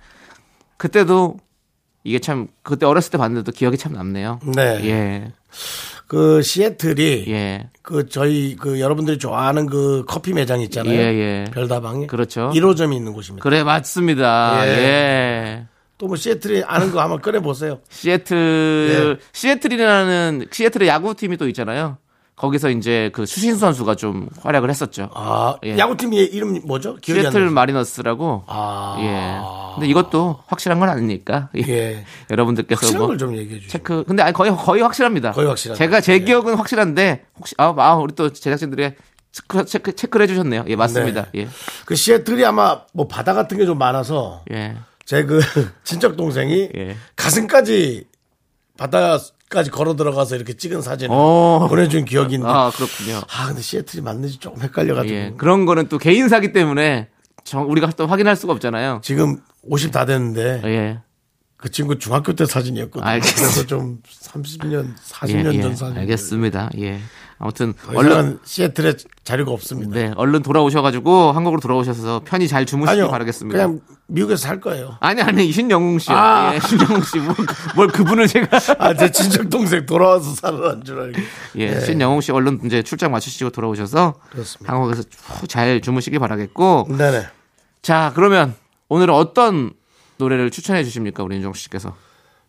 그때도 0.78 1.38
이게 2.04 2.20
참 2.20 2.48
그때 2.64 2.86
어렸을 2.86 3.12
때 3.12 3.18
봤는데도 3.18 3.52
기억이 3.52 3.78
참 3.78 3.94
남네요. 3.94 4.40
네. 4.56 4.62
예. 4.86 5.32
그 6.08 6.42
시애틀이 6.42 7.26
예. 7.28 7.70
그 7.82 8.08
저희 8.08 8.56
그 8.56 8.80
여러분들이 8.80 9.18
좋아하는 9.18 9.66
그 9.66 10.04
커피 10.08 10.34
매장 10.34 10.62
있잖아요. 10.62 10.94
예, 10.94 11.04
예. 11.04 11.46
별다방에. 11.54 12.08
그렇죠. 12.08 12.50
1호점이 12.54 12.96
있는 12.96 13.14
곳입니다. 13.14 13.44
그래 13.44 13.64
맞습니다. 13.64 14.66
예. 14.66 14.72
예. 14.72 15.66
또뭐 15.98 16.16
시애틀이 16.16 16.64
아는 16.64 16.92
거 16.92 17.02
한번 17.02 17.22
꺼내 17.22 17.40
보세요. 17.40 17.80
시애틀 17.90 19.18
예. 19.20 19.26
시애틀이라는 19.34 20.48
시애틀의 20.52 20.88
야구팀이 20.88 21.38
또 21.38 21.48
있잖아요. 21.48 21.98
거기서 22.38 22.70
이제 22.70 23.10
그 23.14 23.26
수신수 23.26 23.60
선수가 23.60 23.96
좀 23.96 24.30
활약을 24.44 24.70
했었죠. 24.70 25.10
아, 25.16 25.56
예. 25.66 25.76
야구팀 25.78 26.14
이름 26.14 26.62
뭐죠? 26.66 26.96
기억이 26.98 27.22
시애틀. 27.22 27.50
마리너스라고. 27.50 28.44
아. 28.48 28.96
예. 29.00 29.76
근데 29.76 29.88
이것도 29.90 30.40
확실한 30.46 30.80
건 30.80 30.88
아니니까. 30.90 31.50
예. 31.58 31.62
예. 31.68 32.06
여러분들께서 32.30 32.78
확실한 32.80 33.00
뭐 33.00 33.08
걸좀 33.08 33.36
얘기해 33.36 33.60
주시죠. 33.62 33.72
체크. 33.72 34.04
근데 34.08 34.22
아니 34.22 34.34
거의 34.34 34.52
거의 34.56 34.84
확실합니다. 34.84 35.32
거의 35.32 35.48
확실하다. 35.48 35.78
제가 35.80 36.00
제 36.00 36.14
예. 36.14 36.20
기억은 36.20 36.54
확실한데 36.56 37.26
혹시 37.40 37.56
아, 37.58 37.74
아 37.76 37.96
우리 37.96 38.14
또 38.14 38.32
제작진들이 38.32 38.92
체크 39.32 39.66
체크 39.66 39.96
체크를 39.96 40.24
해주셨네요. 40.26 40.66
예 40.68 40.76
맞습니다. 40.76 41.26
예. 41.36 41.48
그 41.86 41.96
시애틀이 41.96 42.46
아마 42.46 42.82
뭐 42.94 43.08
바다 43.08 43.34
같은 43.34 43.58
게 43.58 43.66
좀 43.66 43.80
많아서 43.80 44.44
예. 44.52 44.76
제 45.06 45.26
그 45.26 45.40
친척 45.84 46.16
동생이 46.18 46.70
예. 46.76 46.96
가슴까지 47.16 48.06
바다까지 48.78 49.72
걸어 49.72 49.96
들어가서 49.96 50.36
이렇게 50.36 50.54
찍은 50.54 50.82
사진을 50.82 51.16
오. 51.16 51.68
보내준 51.70 52.06
기억이 52.06 52.36
있는데 52.36 52.52
아, 52.54 52.68
아 52.68 52.72
그렇군요. 52.72 53.22
근데 53.48 53.62
시애틀이 53.62 54.02
맞는지 54.04 54.40
조금 54.40 54.62
헷갈려가지고 54.62 55.14
예. 55.16 55.34
그런 55.38 55.66
거는 55.66 55.88
또 55.90 55.98
개인사기 55.98 56.54
때문에 56.54 57.10
정- 57.44 57.70
우리가 57.70 57.92
또 57.98 58.08
확인할 58.08 58.36
수가 58.36 58.54
없잖아요. 58.54 59.02
지금 59.04 59.38
50 59.64 59.92
다 59.92 60.06
됐는데 60.06 60.62
예. 60.66 61.00
그 61.58 61.72
친구 61.72 61.98
중학교 61.98 62.34
때 62.34 62.46
사진이었거든요. 62.46 63.10
알겠습니다. 63.10 63.42
그래서 63.52 63.66
좀 63.68 64.00
30년 64.08 64.96
40년 64.96 65.54
예, 65.56 65.62
전 65.62 65.72
예. 65.72 65.76
사진 65.76 65.98
알겠습니다. 65.98 66.70
예. 66.80 67.00
아무튼 67.40 67.74
더 67.74 67.98
얼른 67.98 68.40
시애틀에 68.44 68.94
자료가 69.24 69.52
없습니다. 69.52 69.92
네, 69.94 70.12
얼른 70.16 70.42
돌아오셔가지고 70.42 71.32
한국으로 71.34 71.60
돌아오셔서 71.62 72.22
편히 72.26 72.48
잘 72.48 72.66
주무시기 72.66 72.92
아니요. 73.00 73.12
바라겠습니다. 73.12 73.58
그냥 73.58 73.80
미국에서 74.08 74.42
살 74.42 74.60
거예요. 74.60 74.98
아니 75.02 75.22
아니 75.22 75.52
신영웅 75.52 76.00
씨요. 76.00 76.16
아. 76.16 76.56
예, 76.56 76.60
신영웅 76.60 77.02
씨. 77.04 77.20
뭘, 77.20 77.36
뭘 77.76 77.88
그분을 77.90 78.28
제가 78.28 78.58
아, 78.80 78.94
제 78.96 79.12
친척 79.12 79.50
동생 79.50 79.86
돌아와서 79.86 80.34
살아난 80.34 80.84
줄 80.84 81.00
알고. 81.00 81.20
예, 81.58 81.72
네. 81.72 81.82
신영웅 81.82 82.22
씨 82.22 82.32
얼른 82.32 82.62
이제 82.66 82.82
출장 82.82 83.12
마치시고 83.12 83.52
돌아오셔서 83.52 84.16
그렇습니다. 84.32 84.74
한국에서 84.74 85.04
쭉잘 85.42 85.82
주무시기 85.82 86.18
바라겠고. 86.18 86.88
네네. 86.98 87.28
자, 87.84 88.12
그러면 88.16 88.56
오늘은 88.90 89.14
어떤 89.14 89.74
노래를 90.18 90.50
추천해 90.50 90.84
주십니까, 90.84 91.22
우리 91.24 91.36
윤정 91.36 91.54
씨께서? 91.54 91.96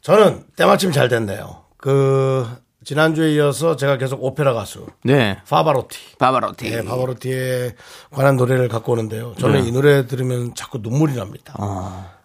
저는 0.00 0.45
때마침 0.57 0.92
잘 0.92 1.09
됐네요. 1.09 1.64
그 1.76 2.47
지난주에 2.88 3.35
이어서 3.35 3.76
제가 3.76 3.99
계속 3.99 4.25
오페라 4.25 4.54
가수 4.54 4.87
네, 5.04 5.37
파바로티. 5.47 6.16
바바로티. 6.18 6.71
네, 6.71 6.83
파바로티에 6.83 7.75
관한 8.11 8.38
노래를 8.38 8.68
갖고 8.68 8.92
오는데요. 8.92 9.35
저는 9.38 9.61
네. 9.61 9.68
이 9.68 9.73
노래 9.73 10.07
들으면 10.07 10.54
자꾸 10.54 10.78
눈물이 10.78 11.14
납니다. 11.14 11.52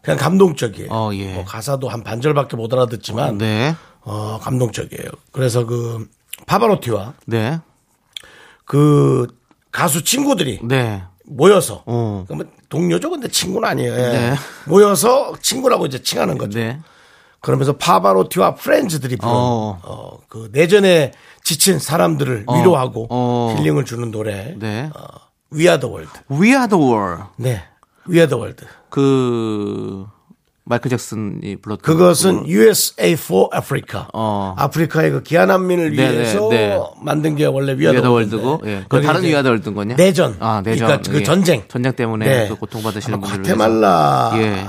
그냥 0.01 0.17
감동적이에요. 0.17 0.87
어, 0.89 1.13
예. 1.15 1.33
뭐 1.33 1.43
가사도 1.43 1.89
한 1.89 2.01
반절밖에 2.01 2.55
못 2.55 2.71
알아듣지만 2.71 3.39
네, 3.39 3.75
어, 4.03 4.39
감동적이에요. 4.41 5.09
그래서 5.33 5.65
그 5.65 6.07
파바로티와 6.45 7.15
네, 7.25 7.59
그 8.63 9.27
가수 9.69 10.01
친구들이 10.05 10.59
네. 10.63 11.03
모여서 11.25 11.83
어. 11.85 12.23
그러면 12.25 12.49
동료죠 12.69 13.09
근데 13.09 13.27
친구는 13.27 13.67
아니에요. 13.67 13.91
예. 13.91 13.97
네. 13.97 14.35
모여서 14.65 15.33
친구라고 15.41 15.87
이제 15.87 16.01
칭하는 16.01 16.37
거죠. 16.37 16.57
네. 16.57 16.79
그러면서 17.43 17.73
파바로티와 17.73 18.55
프렌즈들이 18.55 19.17
부른 19.17 19.33
어. 19.33 19.77
어, 19.83 20.17
그 20.29 20.49
내전에 20.53 21.11
지친 21.43 21.77
사람들을 21.77 22.45
위로하고 22.49 23.07
어. 23.09 23.53
힐링을 23.57 23.83
주는 23.83 24.11
노래 24.11 24.55
네. 24.57 24.89
어, 24.95 25.03
We 25.51 25.63
Are 25.63 25.77
the 25.77 25.93
World. 25.93 26.19
We 26.31 26.51
Are 26.51 26.69
the 26.69 26.81
World. 26.81 27.25
네. 27.35 27.61
We 28.07 28.19
Are 28.19 28.29
the 28.29 28.41
World. 28.41 28.65
그 28.89 30.05
마이클 30.63 30.89
잭슨이 30.89 31.57
불렀던 31.57 31.83
그것은 31.83 32.47
USA 32.47 33.11
for 33.11 33.49
Africa. 33.53 34.05
어. 34.13 34.55
아프리카의 34.57 35.11
그 35.11 35.23
기아난민을 35.23 35.97
네, 35.97 36.07
네, 36.07 36.13
위해서 36.13 36.47
네. 36.47 36.79
만든 37.01 37.35
게 37.35 37.45
원래 37.45 37.73
We 37.73 37.87
Are 37.87 37.97
위아더 37.97 38.07
the 38.07 38.13
월드고, 38.13 38.61
예. 38.67 38.85
그 38.87 39.01
다른 39.01 39.21
위아더 39.21 39.49
월드인 39.49 39.75
거냐? 39.75 39.95
내전. 39.97 40.37
아, 40.39 40.61
내전. 40.63 40.87
그러니까 40.87 41.11
그 41.11 41.19
예. 41.19 41.23
전쟁. 41.23 41.67
전쟁 41.67 41.91
때문에 41.91 42.25
네. 42.25 42.47
그 42.47 42.55
고통받으시는 42.55 43.19
분들을 43.19 43.43
과테말라 43.43 44.31
예. 44.37 44.65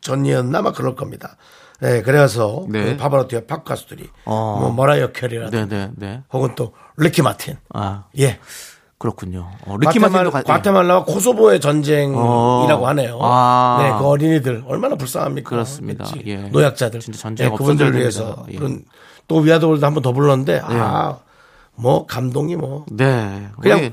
전이었나 0.00 0.62
막 0.62 0.74
그럴 0.74 0.96
겁니다. 0.96 1.36
네, 1.80 2.02
그래서 2.02 2.64
네. 2.68 2.84
그 2.84 2.96
파바로티와 2.96 3.42
팝 3.46 3.64
가수들이 3.64 4.08
어. 4.24 4.58
뭐 4.60 4.72
머라이어 4.72 5.12
캐리라든지 5.12 5.74
네, 5.74 5.86
네, 5.86 5.92
네. 5.96 6.22
혹은 6.32 6.54
또 6.54 6.72
리키 6.96 7.22
마틴. 7.22 7.56
아, 7.74 8.04
예. 8.18 8.38
그렇군요. 8.98 9.50
어, 9.66 9.76
리키 9.76 9.98
마틴도 9.98 10.30
가- 10.30 10.38
예. 10.38 10.42
과테말라와 10.42 11.04
코소보의 11.04 11.60
전쟁이라고 11.60 12.18
어. 12.18 12.86
하네요. 12.88 13.18
아. 13.20 13.78
네, 13.82 13.90
그 13.98 14.06
어린이들 14.08 14.64
얼마나 14.66 14.94
불쌍합니까? 14.96 15.50
그렇습니다. 15.50 16.06
예. 16.24 16.36
노약자들. 16.48 17.00
진짜 17.00 17.18
전쟁 17.18 17.50
네, 17.50 17.56
그분들을 17.56 17.88
없어져야 17.90 18.00
위해서. 18.00 18.46
예. 18.50 18.56
그런 18.56 18.84
또 19.28 19.36
We 19.40 19.47
Are 19.47 19.57
the 19.57 19.67
World 19.67 19.84
한번 19.84 20.02
더 20.02 20.12
불렀는데 20.12 20.62
아, 20.64 21.18
뭐 21.74 22.06
감동이 22.06 22.56
뭐 22.56 22.86
네. 22.90 23.48
그냥 23.60 23.78
우리- 23.80 23.92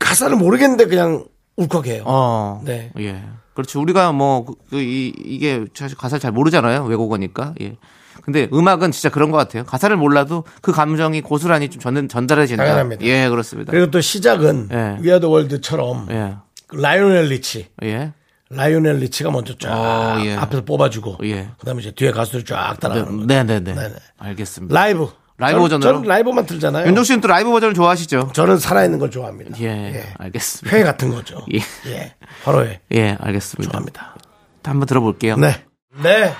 가사를 0.00 0.36
모르겠는데 0.36 0.86
그냥 0.86 1.26
울컥해요. 1.56 2.02
어. 2.04 2.60
네. 2.64 2.90
예. 2.98 3.22
그렇죠. 3.54 3.80
우리가 3.80 4.12
뭐, 4.12 4.44
그, 4.44 4.54
그 4.70 4.80
이, 4.80 5.12
이게 5.24 5.64
사실 5.74 5.96
가사를 5.96 6.20
잘 6.20 6.32
모르잖아요. 6.32 6.84
외국어니까. 6.84 7.54
예. 7.60 7.76
근데 8.22 8.48
음악은 8.52 8.90
진짜 8.90 9.10
그런 9.10 9.30
것 9.30 9.36
같아요. 9.36 9.64
가사를 9.64 9.94
몰라도 9.96 10.44
그 10.62 10.72
감정이 10.72 11.20
고스란히 11.20 11.68
좀 11.68 11.80
전, 11.80 12.08
전달해진다. 12.08 12.64
당연합니다. 12.64 13.04
예, 13.04 13.28
그렇습니다. 13.28 13.70
그리고 13.70 13.90
또 13.90 14.00
시작은 14.00 14.68
예. 14.72 14.96
We 15.00 15.07
Are 15.07 15.17
the 15.17 15.28
World처럼 15.28 16.08
예. 16.10 16.36
그 16.66 16.76
라이오넬 16.76 17.26
리치. 17.26 17.68
예. 17.82 18.12
라이오넬 18.50 18.96
리치가 18.96 19.30
먼저 19.30 19.56
쫙 19.58 19.72
어, 19.72 20.24
예. 20.24 20.36
앞에서 20.36 20.64
뽑아주고 20.64 21.18
예. 21.24 21.50
그다음에 21.58 21.80
이제 21.80 21.90
뒤에 21.90 22.12
가수들이 22.12 22.44
쫙 22.44 22.78
따라가는 22.80 23.12
거죠. 23.16 23.26
네네네. 23.26 23.74
네 23.74 23.88
네. 23.88 23.94
알겠습니다. 24.18 24.74
라이브. 24.74 25.08
라이브 25.36 25.58
버전으로? 25.60 25.92
저는 25.92 26.08
라이브만 26.08 26.46
틀잖아요. 26.46 26.86
윤종 26.86 27.04
씨는 27.04 27.20
또 27.20 27.28
라이브 27.28 27.50
버전을 27.50 27.74
좋아하시죠? 27.74 28.30
저는 28.32 28.58
살아있는 28.58 28.98
걸 28.98 29.10
좋아합니다. 29.10 29.58
예. 29.60 30.04
알겠습니다. 30.18 30.76
회 30.76 30.84
같은 30.84 31.10
거죠. 31.10 31.44
예. 31.52 31.58
예. 31.90 32.14
바로 32.44 32.64
회. 32.64 32.80
예, 32.92 33.16
알겠습니다. 33.20 33.72
좋아합니다. 33.72 34.14
한번 34.62 34.86
들어볼게요. 34.86 35.36
네. 35.36 35.64
네. 36.02 36.32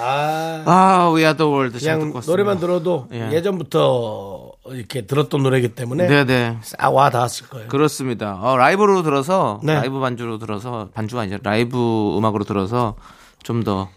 아, 0.00 0.62
아, 0.64 1.10
We 1.12 1.22
Are 1.24 1.36
the 1.36 1.50
World. 1.52 1.78
잘 1.80 1.94
그냥 1.94 2.06
듣고 2.08 2.16
왔습니다. 2.18 2.30
노래만 2.32 2.58
들어도 2.60 3.08
예. 3.12 3.30
예. 3.32 3.42
전부터 3.42 4.52
이렇게 4.70 5.06
들었던 5.06 5.42
노래이기 5.42 5.68
때문에 5.74 6.06
네네. 6.06 6.58
싹와 6.62 7.10
닿았을 7.10 7.48
거예요. 7.48 7.68
그렇습니다. 7.68 8.38
어, 8.40 8.56
라이브로 8.56 9.02
들어서 9.02 9.60
네. 9.62 9.74
라이브 9.74 9.98
반주로 9.98 10.38
들어서 10.38 10.88
반주가 10.94 11.22
아니라 11.22 11.38
라이브 11.42 12.16
음악으로 12.16 12.44
들어서 12.44 12.96
좀 13.42 13.62
더 13.64 13.88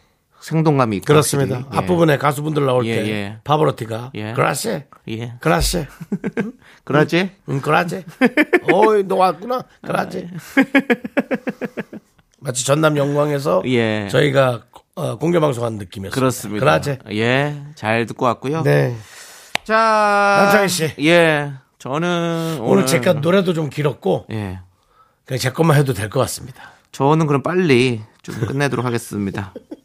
생동감이 0.42 0.98
있고 0.98 1.06
그렇습니다. 1.06 1.56
확실히. 1.58 1.76
예. 1.76 1.78
앞부분에 1.78 2.18
가수분들 2.18 2.66
나올 2.66 2.86
예, 2.86 2.96
때 3.04 3.10
예. 3.10 3.38
파브로티가 3.44 4.12
예. 4.16 4.34
그라시 4.34 4.84
예. 5.08 5.34
그라시 5.40 5.86
그러지? 6.84 7.32
응 7.50 7.62
그라지 7.62 8.04
어이 8.72 9.04
너 9.08 9.16
왔구나 9.16 9.64
그라지 9.82 10.28
마치 12.40 12.66
전남 12.66 12.98
영광에서 12.98 13.62
예. 13.68 14.08
저희가 14.10 14.64
어, 14.96 15.18
공개 15.18 15.40
방송한 15.40 15.74
느낌이었어요. 15.78 16.14
그렇습니다. 16.14 16.60
그라지 16.60 16.98
예. 17.12 17.62
잘 17.76 18.06
듣고 18.06 18.26
왔고요. 18.26 18.64
네 18.64 18.96
자. 19.64 20.42
남창희 20.46 20.68
씨. 20.70 20.92
예. 21.06 21.54
저는 21.78 22.58
오늘, 22.60 22.72
오늘 22.72 22.86
제가 22.86 23.14
노래도 23.14 23.54
좀 23.54 23.70
길었고 23.70 24.26
예. 24.32 24.60
그냥 25.26 25.40
제 25.40 25.52
것만 25.52 25.78
해도 25.78 25.94
될 25.94 26.10
것 26.10 26.20
같습니다. 26.22 26.72
저는 26.92 27.26
그럼 27.28 27.42
빨리 27.44 28.02
좀 28.22 28.36
끝내도록 28.46 28.86
하겠습니다. 28.86 29.54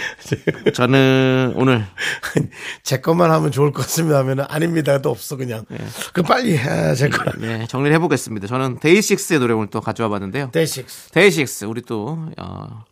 저는 0.74 1.52
오늘 1.56 1.84
제 2.82 3.00
것만 3.00 3.30
하면 3.30 3.50
좋을 3.50 3.72
것 3.72 3.82
같습니다 3.82 4.18
하면은 4.18 4.44
아닙니다도 4.48 5.10
없어 5.10 5.36
그냥 5.36 5.64
그 6.12 6.22
빨리 6.22 6.56
해, 6.56 6.94
제 6.94 7.08
거라. 7.08 7.32
네, 7.38 7.66
정리를 7.66 7.94
해보겠습니다. 7.96 8.46
저는 8.46 8.78
데이식스의 8.80 9.40
노래 9.40 9.54
오늘 9.54 9.68
또 9.68 9.80
가져와 9.80 10.08
봤는데요. 10.08 10.50
데이식스 10.52 11.10
데이식스 11.10 11.64
우리 11.66 11.82
또 11.82 12.26
어, 12.38 12.84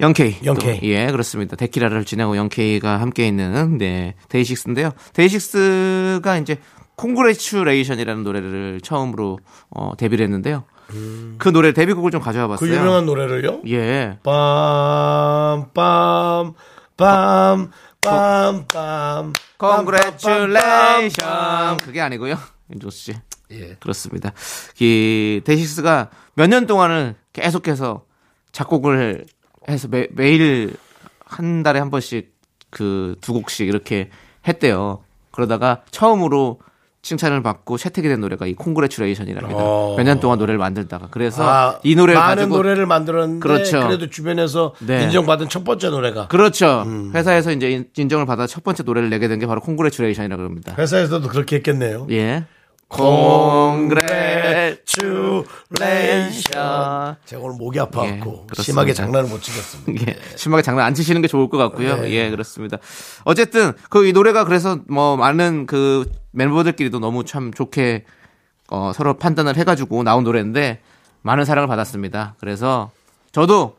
영케이 0.00 0.36
영케이. 0.44 0.80
또, 0.80 0.86
예 0.86 1.10
그렇습니다. 1.10 1.56
데키라를 1.56 2.04
지내고 2.04 2.36
영케이가 2.36 3.00
함께 3.00 3.26
있는 3.26 3.78
네 3.78 4.14
데이식스인데요. 4.28 4.92
데이식스가 5.12 6.38
이제 6.38 6.58
Congratulation이라는 6.96 8.22
노래를 8.22 8.80
처음으로 8.82 9.38
어, 9.70 9.92
데뷔를 9.96 10.24
했는데요. 10.24 10.64
그 11.38 11.48
노래 11.52 11.72
데뷔곡을 11.72 12.10
좀 12.10 12.20
가져와 12.20 12.46
그 12.46 12.52
봤어요. 12.54 12.74
유명한 12.78 13.06
노래를요? 13.06 13.62
예. 13.68 14.18
빰 14.22 15.72
빰 15.72 16.54
빰 16.96 17.70
빰 18.00 18.66
빰 18.66 19.32
Congratulation. 19.58 21.76
그게 21.84 22.00
아니고요. 22.00 22.36
윤조 22.72 22.90
씨. 22.90 23.14
예. 23.50 23.76
그렇습니다. 23.80 24.32
이 24.80 25.40
데이식스가 25.44 26.10
몇 26.34 26.46
년 26.48 26.66
동안을 26.66 27.14
계속해서 27.32 28.04
작곡을 28.52 29.26
해서 29.68 29.88
매, 29.88 30.08
매일 30.12 30.74
한 31.24 31.62
달에 31.62 31.78
한 31.78 31.90
번씩 31.90 32.32
그 32.70 33.16
두 33.20 33.32
곡씩 33.34 33.68
이렇게 33.68 34.10
했대요. 34.48 35.04
그러다가 35.30 35.82
처음으로 35.90 36.58
칭찬을 37.06 37.42
받고 37.42 37.78
채택이 37.78 38.08
된 38.08 38.20
노래가 38.20 38.46
이 38.46 38.54
Congratulation이랍니다. 38.54 39.56
어. 39.60 39.94
몇년 39.96 40.20
동안 40.20 40.38
노래를 40.38 40.56
만들다가 40.58 41.08
그래서 41.10 41.42
아, 41.46 41.78
이 41.82 41.96
노래를 41.96 42.20
많은 42.20 42.36
가지고 42.36 42.56
노래를 42.58 42.86
만들었는데 42.86 43.40
그렇죠. 43.42 43.84
그래도 43.88 44.08
주변에서 44.08 44.74
네. 44.78 45.02
인정받은 45.04 45.48
첫 45.48 45.64
번째 45.64 45.90
노래가 45.90 46.28
그렇죠. 46.28 46.84
음. 46.86 47.10
회사에서 47.12 47.50
이제 47.50 47.70
인- 47.72 47.88
인정을 47.96 48.24
받아 48.26 48.46
첫 48.46 48.62
번째 48.62 48.84
노래를 48.84 49.10
내게 49.10 49.26
된 49.28 49.42
게 49.42 49.46
바로 49.46 49.60
Congratulation이라고 49.62 50.40
합니다. 50.44 50.74
회사에서도 50.78 51.26
그렇게 51.26 51.56
했겠네요. 51.56 52.06
예. 52.10 52.44
Congratulation. 52.94 55.44
제가 57.24 57.42
오늘 57.42 57.56
목이 57.56 57.80
아파갖고 57.80 58.46
예. 58.56 58.62
심하게 58.62 58.92
장난을 58.92 59.28
못 59.28 59.40
치겠습니다. 59.42 60.10
예, 60.10 60.16
심하게 60.36 60.62
장난 60.62 60.86
안 60.86 60.94
치시는 60.94 61.22
게 61.22 61.28
좋을 61.28 61.48
것 61.48 61.58
같고요. 61.58 62.02
네. 62.02 62.10
예, 62.12 62.30
그렇습니다. 62.30 62.78
어쨌든 63.24 63.72
그 63.90 64.06
이 64.06 64.12
노래가 64.12 64.44
그래서 64.44 64.78
뭐 64.88 65.16
많은 65.16 65.66
그 65.66 66.10
멤버들끼리도 66.32 66.98
너무 66.98 67.24
참 67.24 67.52
좋게 67.52 68.04
어, 68.70 68.92
서로 68.94 69.14
판단을 69.14 69.56
해가지고 69.56 70.02
나온 70.02 70.24
노래인데 70.24 70.80
많은 71.22 71.44
사랑을 71.44 71.68
받았습니다. 71.68 72.34
그래서 72.40 72.90
저도 73.32 73.76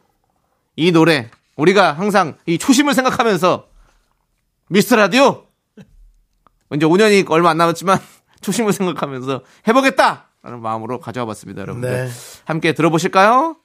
이 0.76 0.91
노래 0.91 1.30
우리가 1.56 1.93
항상 1.93 2.36
이 2.45 2.58
초심을 2.58 2.93
생각하면서 2.93 3.67
미스터 4.69 4.95
라디오 4.95 5.43
이제 6.73 6.86
5년이 6.86 7.30
얼마 7.30 7.49
안 7.52 7.58
남았지만 7.58 7.99
초심을 8.43 8.73
생각하면서 8.73 9.41
해보겠다 9.67 10.27
라는 10.43 10.62
마음으로 10.62 10.99
가져와 10.99 11.25
봤습니다, 11.25 11.62
여러분들. 11.62 11.89
네. 11.89 12.12
함께 12.45 12.73
들어보실까요? 12.73 13.56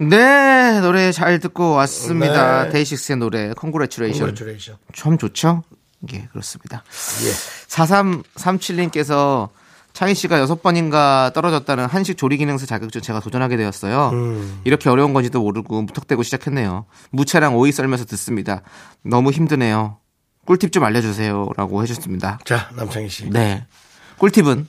네, 0.00 0.80
노래 0.80 1.10
잘 1.12 1.40
듣고 1.40 1.72
왔습니다. 1.72 2.64
네. 2.64 2.70
데이식스의 2.70 3.16
노래. 3.18 3.52
Congratulation. 3.58 4.76
참 4.94 5.18
좋죠? 5.18 5.64
예, 6.12 6.28
그렇습니다. 6.30 6.84
예. 7.24 7.32
4337님께서 7.68 9.48
창희 9.92 10.14
씨가 10.14 10.38
여섯 10.38 10.62
번인가 10.62 11.32
떨어졌다는 11.34 11.86
한식 11.86 12.16
조리 12.16 12.36
기능사 12.36 12.66
자격증 12.66 13.00
제가 13.00 13.18
도전하게 13.18 13.56
되었어요. 13.56 14.10
음. 14.12 14.60
이렇게 14.62 14.88
어려운 14.90 15.12
건지도 15.12 15.40
모르고 15.40 15.82
무턱대고 15.82 16.22
시작했네요. 16.22 16.86
무채랑 17.10 17.56
오이 17.56 17.72
썰면서 17.72 18.04
듣습니다. 18.04 18.62
너무 19.02 19.32
힘드네요. 19.32 19.98
꿀팁 20.46 20.70
좀 20.70 20.84
알려주세요 20.84 21.48
라고 21.56 21.82
해주셨습니다. 21.82 22.38
자, 22.44 22.70
남창희 22.76 23.08
씨. 23.08 23.28
네, 23.30 23.66
꿀팁은 24.18 24.66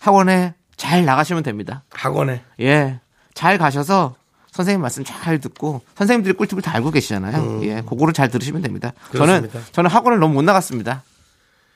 학원에 0.00 0.54
잘 0.76 1.04
나가시면 1.04 1.42
됩니다. 1.42 1.82
학원에. 1.90 2.42
예, 2.60 3.00
잘 3.34 3.58
가셔서 3.58 4.14
선생님 4.52 4.80
말씀 4.80 5.04
잘 5.04 5.38
듣고 5.38 5.82
선생님들이 5.96 6.34
꿀팁을 6.34 6.62
다 6.62 6.74
알고 6.74 6.90
계시잖아요. 6.90 7.60
예, 7.64 7.82
그거를 7.82 8.12
잘 8.12 8.28
들으시면 8.28 8.62
됩니다. 8.62 8.92
저는 9.12 9.34
음. 9.34 9.40
그렇습니다. 9.42 9.72
저는 9.72 9.90
학원을 9.90 10.18
너무 10.18 10.34
못 10.34 10.42
나갔습니다. 10.42 11.02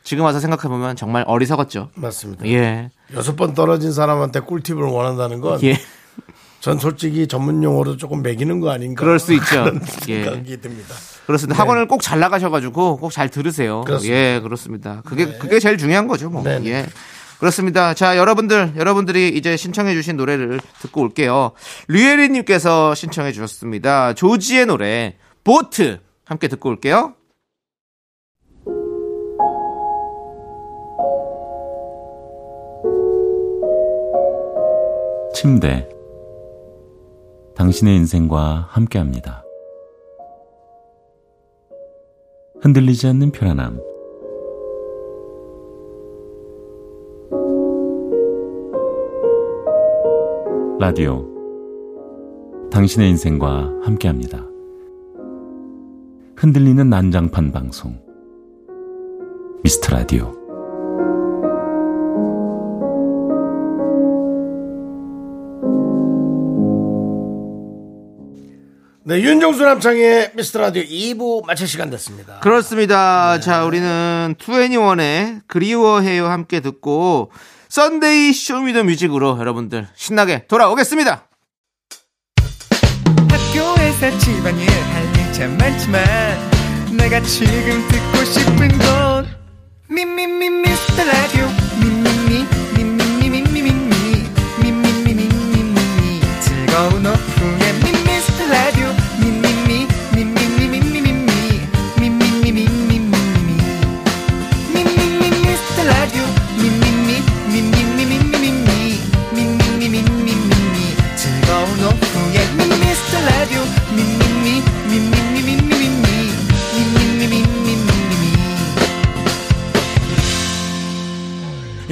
지금 0.04 0.24
와서 0.24 0.40
생각해 0.40 0.68
보면 0.68 0.96
정말 0.96 1.24
어리석었죠. 1.26 1.90
맞습니다. 1.94 2.46
예, 2.46 2.90
여섯 3.14 3.36
번 3.36 3.54
떨어진 3.54 3.92
사람한테 3.92 4.40
꿀팁을 4.40 4.82
원한다는 4.82 5.40
건 5.40 5.62
예, 5.62 5.78
전 6.62 6.78
솔직히 6.78 7.26
전문 7.26 7.60
용어로 7.64 7.96
조금 7.96 8.22
매기는 8.22 8.60
거 8.60 8.70
아닌가. 8.70 9.00
그럴 9.02 9.18
수 9.18 9.32
있죠. 9.34 9.64
그런 9.64 9.80
예. 10.08 10.22
생각이 10.22 10.60
듭니다. 10.60 10.94
그렇습니다. 11.26 11.60
학원을 11.60 11.88
꼭 11.88 12.00
잘 12.00 12.20
나가셔가지고 12.20 12.98
꼭 12.98 13.10
잘 13.10 13.28
들으세요. 13.28 13.80
그렇습니다. 13.82 14.16
예, 14.16 14.40
그렇습니다. 14.40 15.02
그게 15.04 15.26
그게 15.38 15.58
제일 15.58 15.76
중요한 15.76 16.06
거죠, 16.06 16.30
뭐. 16.30 16.44
네네. 16.44 16.70
예. 16.70 16.86
그렇습니다. 17.40 17.94
자, 17.94 18.16
여러분들, 18.16 18.74
여러분들이 18.76 19.30
이제 19.30 19.56
신청해주신 19.56 20.16
노래를 20.16 20.60
듣고 20.82 21.00
올게요. 21.00 21.50
류예리님께서 21.88 22.94
신청해주셨습니다. 22.94 24.14
조지의 24.14 24.66
노래, 24.66 25.16
보트. 25.42 25.98
함께 26.24 26.46
듣고 26.46 26.68
올게요. 26.68 27.14
침대. 35.34 35.91
당신의 37.62 37.94
인생과 37.94 38.66
함께 38.70 38.98
합니다. 38.98 39.44
흔들리지 42.60 43.06
않는 43.06 43.30
편안함. 43.30 43.80
라디오. 50.80 51.24
당신의 52.72 53.10
인생과 53.10 53.70
함께 53.84 54.08
합니다. 54.08 54.44
흔들리는 56.34 56.90
난장판 56.90 57.52
방송. 57.52 57.96
미스터 59.62 59.94
라디오. 59.94 60.41
네, 69.04 69.20
윤정수 69.20 69.64
남창의 69.64 70.30
미스터 70.34 70.60
라디오 70.60 70.84
2부 70.84 71.44
마칠 71.44 71.66
시간 71.66 71.90
됐습니다. 71.90 72.38
그렇습니다. 72.38 73.34
네. 73.34 73.40
자, 73.40 73.64
우리는 73.64 74.36
투애니원의 74.38 75.40
그리워해요 75.48 76.26
함께 76.28 76.60
듣고 76.60 77.32
Sunday 77.68 78.32
Show 78.32 78.55
Me 78.55 78.67
the 78.67 78.84
Music으로 78.84 79.38
여러분들 79.40 79.88
신나게 79.96 80.46
돌아오겠습니다. 80.46 81.26
학교에서 83.28 84.18
집안일 84.18 84.70
할일참 84.70 85.58
많지만 85.58 86.02
내가 86.96 87.20
지금 87.22 87.84
듣고 87.88 88.24
싶은 88.24 88.68
건 88.78 89.26
미미미 89.88 90.48
미스터 90.48 91.02
라디오 91.04 91.48
미미미 91.80 92.46
미미미 92.76 93.40
미미미 93.50 94.28
미미미 94.62 95.12
미미미 95.12 96.20
즐거운 96.40 97.06
오후 97.06 97.61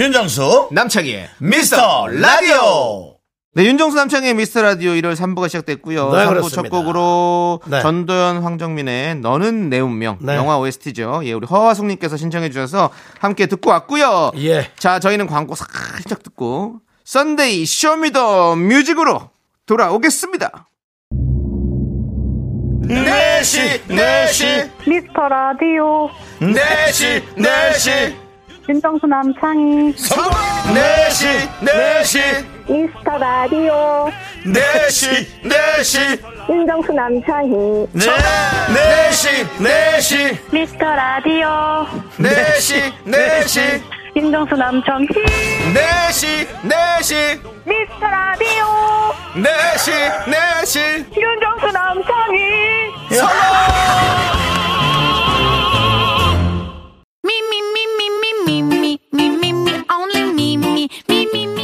윤정수 0.00 0.68
남창희의 0.72 1.28
미스터 1.40 2.06
라디오. 2.06 3.16
네, 3.52 3.66
윤정수 3.66 3.98
남창희의 3.98 4.32
미스터 4.32 4.62
라디오 4.62 4.92
1월 4.92 5.14
3부가 5.14 5.46
시작됐고요. 5.48 6.10
네, 6.12 6.24
3부 6.24 6.28
그렇습니다. 6.30 6.62
첫 6.62 6.70
곡으로 6.70 7.60
네. 7.66 7.82
전도연 7.82 8.42
황정민의 8.42 9.16
너는 9.16 9.68
내 9.68 9.78
운명 9.78 10.16
네. 10.22 10.36
영화 10.36 10.58
OST죠. 10.58 11.20
예, 11.24 11.34
우리 11.34 11.46
허화숙 11.46 11.84
님께서 11.84 12.16
신청해 12.16 12.48
주셔서 12.48 12.88
함께 13.18 13.44
듣고 13.44 13.68
왔고요. 13.68 14.32
예. 14.38 14.70
자, 14.78 15.00
저희는 15.00 15.26
광고 15.26 15.54
살짝 15.54 16.22
듣고 16.22 16.76
Sunday 17.04 17.66
Show 17.66 18.06
Me 18.06 18.26
the 18.26 18.56
Music으로 18.56 19.28
돌아오겠습니다. 19.66 20.66
4시, 22.88 23.82
4시, 23.86 24.70
미스터 24.88 25.28
라디오 25.28 26.08
4시, 26.40 27.36
4시, 27.36 28.29
윤정수 28.68 29.06
남창희. 29.06 29.94
4시, 29.94 31.48
4시, 31.62 32.44
미스터 32.68 33.18
라디오. 33.18 34.08
4시, 34.44 35.26
4시, 35.44 36.50
윤정수 36.50 36.92
남창희. 36.92 37.50
네, 37.92 38.06
4시, 39.10 39.46
4시, 39.58 40.52
미스터 40.52 40.94
라디오. 40.94 41.86
4시, 42.18 42.92
4시, 43.06 43.80
윤정수 44.16 44.54
남창희. 44.54 45.06
4시, 45.74 46.46
4시, 46.62 47.40
미스터 47.64 48.06
라디오. 48.06 49.14
4시, 49.34 49.92
4시, 50.26 51.16
윤정수 51.16 51.66
남창희 51.72 52.80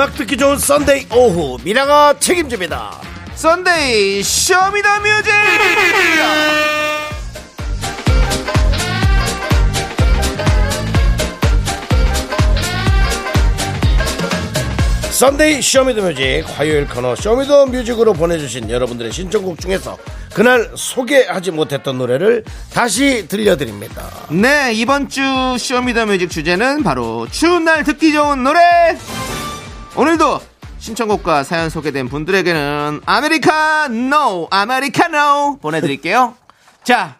음악 0.00 0.14
듣기 0.14 0.38
좋은 0.38 0.56
Sunday 0.56 1.08
오후 1.14 1.58
미라가 1.62 2.18
책임집니다 2.18 3.02
썬데이 3.34 4.22
쇼미더뮤직 4.22 5.30
썬데이 15.10 15.60
쇼미더뮤직 15.60 16.44
화요일 16.46 16.88
코너 16.88 17.14
쇼미더뮤직으로 17.14 18.14
보내주신 18.14 18.70
여러분들의 18.70 19.12
신청곡 19.12 19.60
중에서 19.60 19.98
그날 20.32 20.70
소개하지 20.74 21.50
못했던 21.50 21.98
노래를 21.98 22.44
다시 22.72 23.28
들려드립니다. 23.28 24.08
네, 24.30 24.72
이번 24.72 25.10
주 25.10 25.20
Show 25.58 25.79
Me 25.79 25.89
the 25.89 26.04
Music 26.04 26.30
주제는 26.30 26.84
바로 26.84 27.26
추운 27.30 27.66
날 27.66 27.84
듣기 27.84 28.14
좋은 28.14 28.42
노래. 28.42 28.60
오늘도 29.96 30.40
신청곡과 30.78 31.42
사연 31.44 31.68
소개된 31.68 32.08
분들에게는 32.08 33.02
아메리카노, 33.04 34.48
아메리카노 34.50 35.58
보내드릴게요. 35.60 36.34
자, 36.84 37.18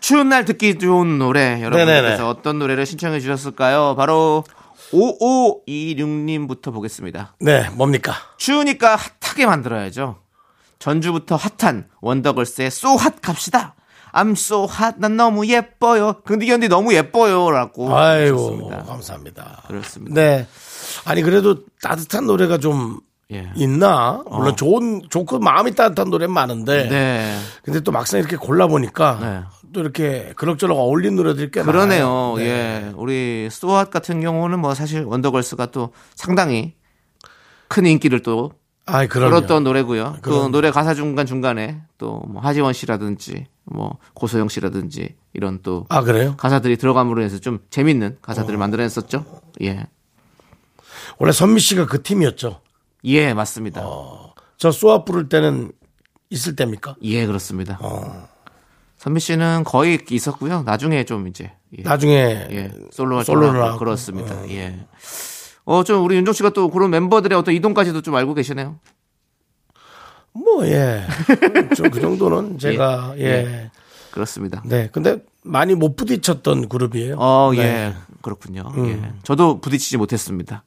추운 0.00 0.28
날 0.28 0.44
듣기 0.44 0.78
좋은 0.78 1.18
노래 1.18 1.62
여러분들께서 1.62 2.02
네네네. 2.02 2.22
어떤 2.22 2.58
노래를 2.58 2.84
신청해 2.84 3.20
주셨을까요? 3.20 3.94
바로 3.96 4.44
5526님부터 4.92 6.72
보겠습니다. 6.74 7.36
네, 7.40 7.70
뭡니까? 7.70 8.12
추우니까 8.36 8.96
hot하게 9.22 9.46
만들어야죠. 9.46 10.18
전주부터 10.78 11.36
핫한 11.36 11.88
원더걸스의 12.00 12.70
So 12.70 12.91
Hot 12.91 13.22
갑시다. 13.22 13.76
I'm 14.12 14.32
so 14.32 14.64
hot. 14.64 14.96
난 14.98 15.16
너무 15.16 15.46
예뻐요. 15.46 16.20
근데 16.24 16.44
견디 16.44 16.68
너무 16.68 16.92
예뻐요라고 16.92 17.96
아이고, 17.96 18.36
하셨습니다. 18.36 18.82
감사합니다. 18.82 19.62
그렇습니다. 19.68 20.14
네. 20.20 20.46
아니, 21.04 21.22
그래도 21.22 21.56
따뜻한 21.82 22.26
노래가 22.26 22.58
좀 22.58 23.00
예. 23.32 23.50
있나? 23.56 24.22
물론 24.30 24.56
좋은, 24.56 25.02
좋고 25.08 25.38
마음이 25.38 25.74
따뜻한 25.74 26.10
노래는 26.10 26.32
많은데. 26.34 26.88
네. 26.88 27.38
근데 27.62 27.80
또 27.80 27.90
막상 27.92 28.20
이렇게 28.20 28.36
골라 28.36 28.66
보니까 28.66 29.18
네. 29.20 29.42
또 29.72 29.80
이렇게 29.80 30.32
그럭저럭 30.36 30.76
어울리는 30.76 31.16
노래들이 31.16 31.50
꽤 31.50 31.62
그러네요. 31.62 32.34
네. 32.36 32.44
예. 32.44 32.92
우리 32.94 33.48
소핫 33.50 33.90
같은 33.90 34.20
경우는 34.20 34.58
뭐 34.58 34.74
사실 34.74 35.04
원더걸스가 35.04 35.66
또 35.66 35.92
상당히 36.14 36.74
큰 37.68 37.86
인기를 37.86 38.20
또 38.22 38.52
아이. 38.84 39.06
끌었던 39.08 39.64
노래고요. 39.64 40.16
그 40.20 40.30
그럼요. 40.30 40.48
노래 40.48 40.70
가사 40.70 40.92
중간 40.92 41.24
중간에 41.24 41.80
또 41.98 42.20
뭐 42.28 42.42
하지원 42.42 42.72
씨라든지 42.74 43.46
뭐 43.64 43.96
고소영 44.14 44.48
씨라든지 44.48 45.14
이런 45.32 45.60
또 45.62 45.86
아, 45.88 46.02
그래요? 46.02 46.34
가사들이 46.36 46.76
들어감으로 46.76 47.22
해서 47.22 47.38
좀 47.38 47.60
재밌는 47.70 48.18
가사들을 48.20 48.56
어. 48.56 48.58
만들어냈었죠. 48.58 49.24
예. 49.62 49.86
원래 51.18 51.32
선미 51.32 51.60
씨가 51.60 51.86
그 51.86 52.02
팀이었죠. 52.02 52.60
예, 53.04 53.34
맞습니다. 53.34 53.82
저 54.58 54.70
쏘아 54.70 55.04
부를 55.04 55.28
때는 55.28 55.72
있을 56.30 56.56
때입니까? 56.56 56.96
예, 57.02 57.26
그렇습니다. 57.26 57.78
어. 57.80 58.28
선미 58.98 59.18
씨는 59.20 59.64
거의 59.64 59.98
있었고요. 60.08 60.62
나중에 60.62 61.04
좀 61.04 61.26
이제 61.26 61.50
예, 61.76 61.82
나중에 61.82 62.46
예, 62.50 62.70
솔로 62.92 63.16
활동을 63.16 63.24
솔로를 63.24 63.60
하고 63.60 63.68
하고. 63.70 63.78
그렇습니다. 63.80 64.48
예. 64.50 64.78
어, 65.64 65.82
좀 65.84 66.04
우리 66.04 66.16
윤종 66.16 66.32
씨가 66.34 66.50
또 66.50 66.70
그런 66.70 66.90
멤버들의 66.90 67.36
어떤 67.36 67.54
이동까지도 67.54 68.02
좀 68.02 68.14
알고 68.14 68.34
계시네요. 68.34 68.78
뭐, 70.32 70.66
예. 70.66 71.04
좀 71.76 71.90
그 71.90 72.00
정도는 72.00 72.58
제가, 72.60 73.14
예. 73.18 73.22
예. 73.24 73.70
그렇습니다. 74.12 74.62
네. 74.64 74.88
근데 74.92 75.18
많이 75.42 75.74
못 75.74 75.96
부딪혔던 75.96 76.68
그룹이에요. 76.68 77.16
어, 77.18 77.50
예. 77.54 77.62
네. 77.62 77.94
그렇군요. 78.22 78.70
음. 78.76 78.86
예. 78.88 79.12
저도 79.24 79.60
부딪히지 79.60 79.96
못했습니다. 79.98 80.64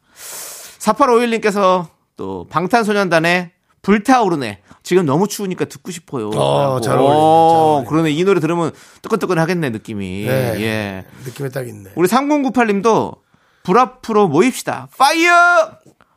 4851님께서 0.79 1.87
또 2.17 2.47
방탄소년단의 2.49 3.51
불타오르네. 3.81 4.59
지금 4.83 5.05
너무 5.05 5.27
추우니까 5.27 5.65
듣고 5.65 5.91
싶어요. 5.91 6.29
어. 6.29 6.79
잘 6.81 6.97
어울리네, 6.97 7.15
어. 7.17 7.85
그러네. 7.87 8.11
이 8.11 8.23
노래 8.23 8.39
들으면 8.39 8.71
뜨끈뜨끈 9.01 9.37
하겠네, 9.37 9.69
느낌이. 9.71 10.25
네. 10.25 10.61
예. 10.61 11.05
느낌이 11.25 11.51
딱 11.51 11.67
있네. 11.67 11.91
우리 11.95 12.07
3098님도 12.07 13.17
불 13.63 13.79
앞으로 13.79 14.27
모입시다. 14.27 14.89
파이어! 14.97 15.71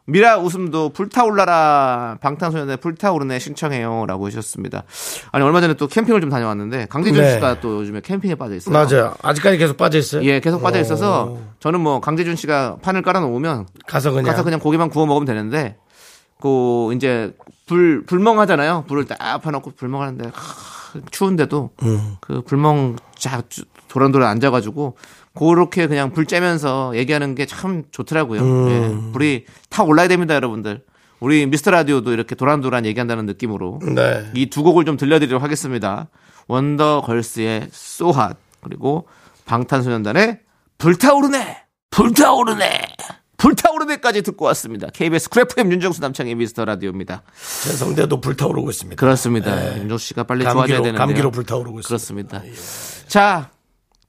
미라 0.08 0.38
웃음도 0.38 0.88
불타올라라. 0.88 2.16
방탄소년단의 2.22 2.78
불타오르네 2.78 3.38
신청해요. 3.38 4.06
라고 4.06 4.26
하셨습니다. 4.26 4.84
아니, 5.32 5.44
얼마 5.44 5.60
전에 5.60 5.74
또 5.74 5.86
캠핑을 5.86 6.22
좀 6.22 6.30
다녀왔는데, 6.30 6.86
강재준 6.86 7.22
네. 7.22 7.34
씨가 7.34 7.60
또 7.60 7.80
요즘에 7.80 8.00
캠핑에 8.00 8.34
빠져 8.36 8.54
있어요. 8.54 8.72
맞아요. 8.72 9.14
아직까지 9.22 9.58
계속 9.58 9.76
빠져 9.76 9.98
있어요. 9.98 10.24
예, 10.24 10.40
계속 10.40 10.62
빠져 10.62 10.80
있어서 10.80 11.36
저는 11.60 11.80
뭐 11.80 12.00
강재준 12.00 12.36
씨가 12.36 12.78
판을 12.80 13.02
깔아 13.02 13.20
놓으면 13.20 13.66
가서 13.86 14.10
그냥. 14.10 14.24
가서 14.24 14.42
그냥 14.44 14.60
고기만 14.60 14.88
구워 14.88 15.04
먹으면 15.04 15.26
되는데 15.26 15.76
그 16.40 16.92
이제 16.94 17.34
불 17.66 18.04
불멍하잖아요. 18.06 18.84
불을 18.88 19.04
딱 19.04 19.18
펴놓고 19.42 19.72
불멍하는데 19.76 20.30
하, 20.32 21.00
추운데도 21.10 21.70
음. 21.82 22.16
그 22.20 22.40
불멍 22.40 22.96
쫙 23.18 23.44
도란도란 23.88 24.26
앉아가지고 24.30 24.96
그렇게 25.38 25.86
그냥 25.86 26.12
불 26.12 26.24
쬐면서 26.26 26.94
얘기하는 26.96 27.34
게 27.34 27.46
참 27.46 27.84
좋더라고요. 27.90 28.40
음. 28.40 28.68
예, 29.08 29.12
불이 29.12 29.44
타 29.70 29.82
올라야 29.84 30.08
됩니다, 30.08 30.34
여러분들. 30.34 30.82
우리 31.20 31.46
미스터 31.46 31.70
라디오도 31.70 32.12
이렇게 32.12 32.34
도란도란 32.34 32.84
얘기한다는 32.86 33.26
느낌으로 33.26 33.80
네. 33.94 34.30
이두 34.34 34.62
곡을 34.62 34.84
좀 34.84 34.96
들려드리도록 34.96 35.42
하겠습니다. 35.42 36.08
원더 36.46 37.02
걸스의 37.04 37.68
So 37.72 37.98
Hot 37.98 38.36
그리고 38.62 39.06
방탄소년단의 39.46 40.40
불타오르네 40.78 41.56
불타오르네 41.90 42.80
불타오르네까지 43.36 44.22
듣고 44.22 44.44
왔습니다. 44.46 44.88
KBS 44.92 45.28
Cool 45.30 45.57
FM 45.57 45.70
윤정수 45.72 46.00
남창희의 46.00 46.34
미스터 46.34 46.64
라디오입니다. 46.64 47.22
제 47.64 47.70
성대도 47.72 48.20
불타오르고 48.20 48.70
있습니다. 48.70 48.98
그렇습니다. 49.00 49.78
윤정수 49.78 50.06
씨가 50.08 50.24
빨리 50.24 50.42
좋아져야 50.44 50.56
감기로, 50.60 50.82
되는데요. 50.82 50.98
감기로 51.06 51.30
불타오르고 51.30 51.80
있습니다. 51.80 51.88
그렇습니다. 52.40 52.42
자, 53.08 53.50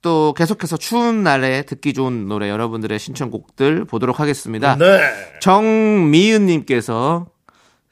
또 0.01 0.33
계속해서 0.33 0.77
추운 0.77 1.23
날에 1.23 1.63
듣기 1.63 1.93
좋은 1.93 2.27
노래 2.27 2.49
여러분들의 2.49 2.97
신청곡들 2.97 3.85
보도록 3.85 4.19
하겠습니다. 4.19 4.77
네. 4.77 4.99
정미은님께서 5.41 7.27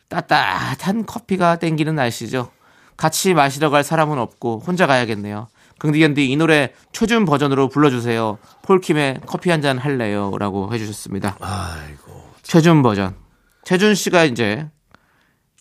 따뜻한 0.07 1.05
커피가 1.05 1.57
땡기는 1.57 1.95
날씨죠. 1.95 2.49
같이 2.95 3.33
마시러 3.33 3.69
갈 3.69 3.83
사람은 3.83 4.17
없고 4.17 4.63
혼자 4.65 4.87
가야겠네요. 4.87 5.47
긍디견디 5.79 6.31
이 6.31 6.35
노래 6.37 6.71
초준 6.91 7.25
버전으로 7.25 7.67
불러주세요. 7.69 8.37
폴킴의 8.63 9.21
커피 9.27 9.51
한 9.51 9.61
잔 9.61 9.77
할래요라고 9.77 10.73
해주셨습니다. 10.73 11.37
아이고. 11.39 12.23
최준 12.41 12.81
버전. 12.81 13.15
최준 13.63 13.93
씨가 13.95 14.23
이제 14.23 14.67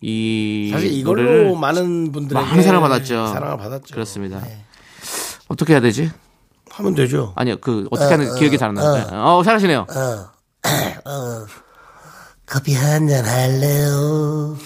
이 0.00 0.70
사실 0.72 0.92
이걸로 0.92 1.56
많은 1.56 2.12
분들에게 2.12 2.46
많은 2.46 2.62
사랑을 2.62 2.88
받았죠. 2.88 3.26
사랑을 3.26 3.56
받았죠. 3.58 3.92
그렇습니다. 3.94 4.40
네. 4.40 4.64
어떻게 5.48 5.72
해야 5.72 5.80
되지? 5.80 6.10
하면 6.76 6.94
되죠. 6.94 7.32
아니요, 7.36 7.56
그 7.60 7.86
어떻게 7.90 8.12
하는 8.14 8.34
기억이 8.36 8.58
잘 8.58 8.68
안 8.68 8.74
나요. 8.74 9.06
어, 9.12 9.42
잘하시네요. 9.42 9.86
커피 12.46 12.74
한 12.74 13.08
잔 13.08 13.24
할래요. 13.24 14.56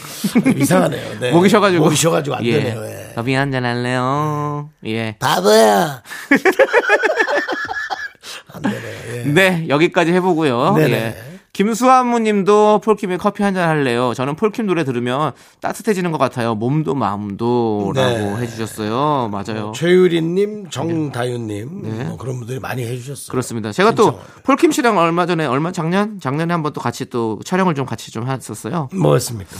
이상하네요. 0.56 1.18
네. 1.20 1.30
목이 1.32 1.48
쉬어가지고. 1.48 1.84
목이 1.84 1.96
쉬어가지고 1.96 2.36
안 2.36 2.44
예. 2.44 2.52
되네요. 2.62 2.84
예. 2.84 3.12
커피 3.14 3.32
한 3.34 3.50
잔 3.50 3.64
할래요. 3.64 4.68
예. 4.84 5.16
바보야. 5.18 6.02
안 8.52 8.62
되네요. 8.62 8.98
예. 9.14 9.22
네, 9.24 9.66
여기까지 9.68 10.12
해보고요. 10.12 10.74
네네. 10.74 10.92
예. 10.92 11.39
김수환무님도 11.60 12.80
폴킴의 12.82 13.18
커피 13.18 13.42
한 13.42 13.50
잔 13.50 13.68
할래요. 13.68 14.12
저는 14.14 14.36
폴킴 14.36 14.66
노래 14.66 14.84
들으면 14.84 15.32
따뜻해지는 15.60 16.12
것 16.12 16.18
같아요. 16.18 16.54
몸도 16.54 16.94
마음도라고 16.94 17.94
네. 17.94 18.36
해주셨어요. 18.42 19.28
맞아요. 19.32 19.72
최유리님, 19.74 20.70
정다윤님 20.70 21.82
네. 21.82 22.04
뭐 22.04 22.16
그런 22.16 22.38
분들이 22.38 22.60
많이 22.60 22.84
해주셨어요. 22.84 23.30
그렇습니다. 23.32 23.72
제가 23.72 23.90
또 23.92 24.20
폴킴 24.44 24.70
씨랑 24.70 24.96
얼마 24.98 25.26
전에 25.26 25.46
얼마 25.46 25.72
작년 25.72 26.20
작년에 26.20 26.52
한번 26.54 26.72
또 26.72 26.80
같이 26.80 27.06
또 27.10 27.40
촬영을 27.44 27.74
좀 27.74 27.86
같이 27.86 28.12
좀 28.12 28.28
했었어요. 28.28 28.88
뭐였습니까? 28.94 29.50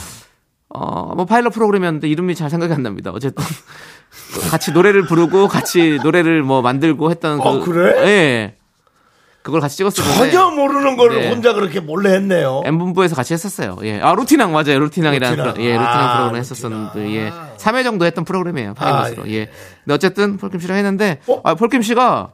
어, 0.69 1.13
뭐 1.15 1.25
파일럿 1.25 1.53
프로그램이었는데 1.53 2.07
이름이 2.07 2.33
잘 2.35 2.49
생각이 2.49 2.71
안 2.73 2.81
납니다. 2.81 3.11
어쨌든 3.13 3.43
같이 4.49 4.71
노래를 4.71 5.05
부르고 5.05 5.49
같이 5.49 5.99
노래를 6.01 6.43
뭐 6.43 6.61
만들고 6.61 7.11
했던 7.11 7.41
어, 7.41 7.59
그 7.59 7.71
그래? 7.71 8.07
예. 8.07 8.55
그걸 9.41 9.59
같이 9.59 9.77
찍었었는데 9.77 10.31
전혀 10.31 10.51
모르는 10.51 10.97
걸 10.97 11.19
네. 11.19 11.29
혼자 11.29 11.53
그렇게 11.53 11.79
몰래 11.79 12.13
했네요. 12.13 12.61
M본부에서 12.65 13.15
같이 13.15 13.33
했었어요. 13.33 13.77
예. 13.83 13.99
아, 13.99 14.13
루티낭 14.13 14.51
맞아요. 14.51 14.79
루티낭이라는 14.79 15.35
루티낭. 15.37 15.53
프로, 15.55 15.63
예, 15.65 15.71
루티낭 15.73 15.87
아, 16.09 16.17
프로그램. 16.17 16.39
했었었는데 16.39 17.15
예. 17.15 17.31
3회 17.57 17.83
정도 17.83 18.05
했던 18.05 18.23
프로그램이에요. 18.23 18.73
파일럿으로. 18.75 19.23
아, 19.23 19.27
예. 19.27 19.49
근데 19.83 19.93
어쨌든 19.95 20.37
폴킴 20.37 20.59
씨랑 20.59 20.77
했는데 20.77 21.19
어? 21.27 21.41
아, 21.43 21.55
폴킴 21.55 21.81
씨가 21.81 22.33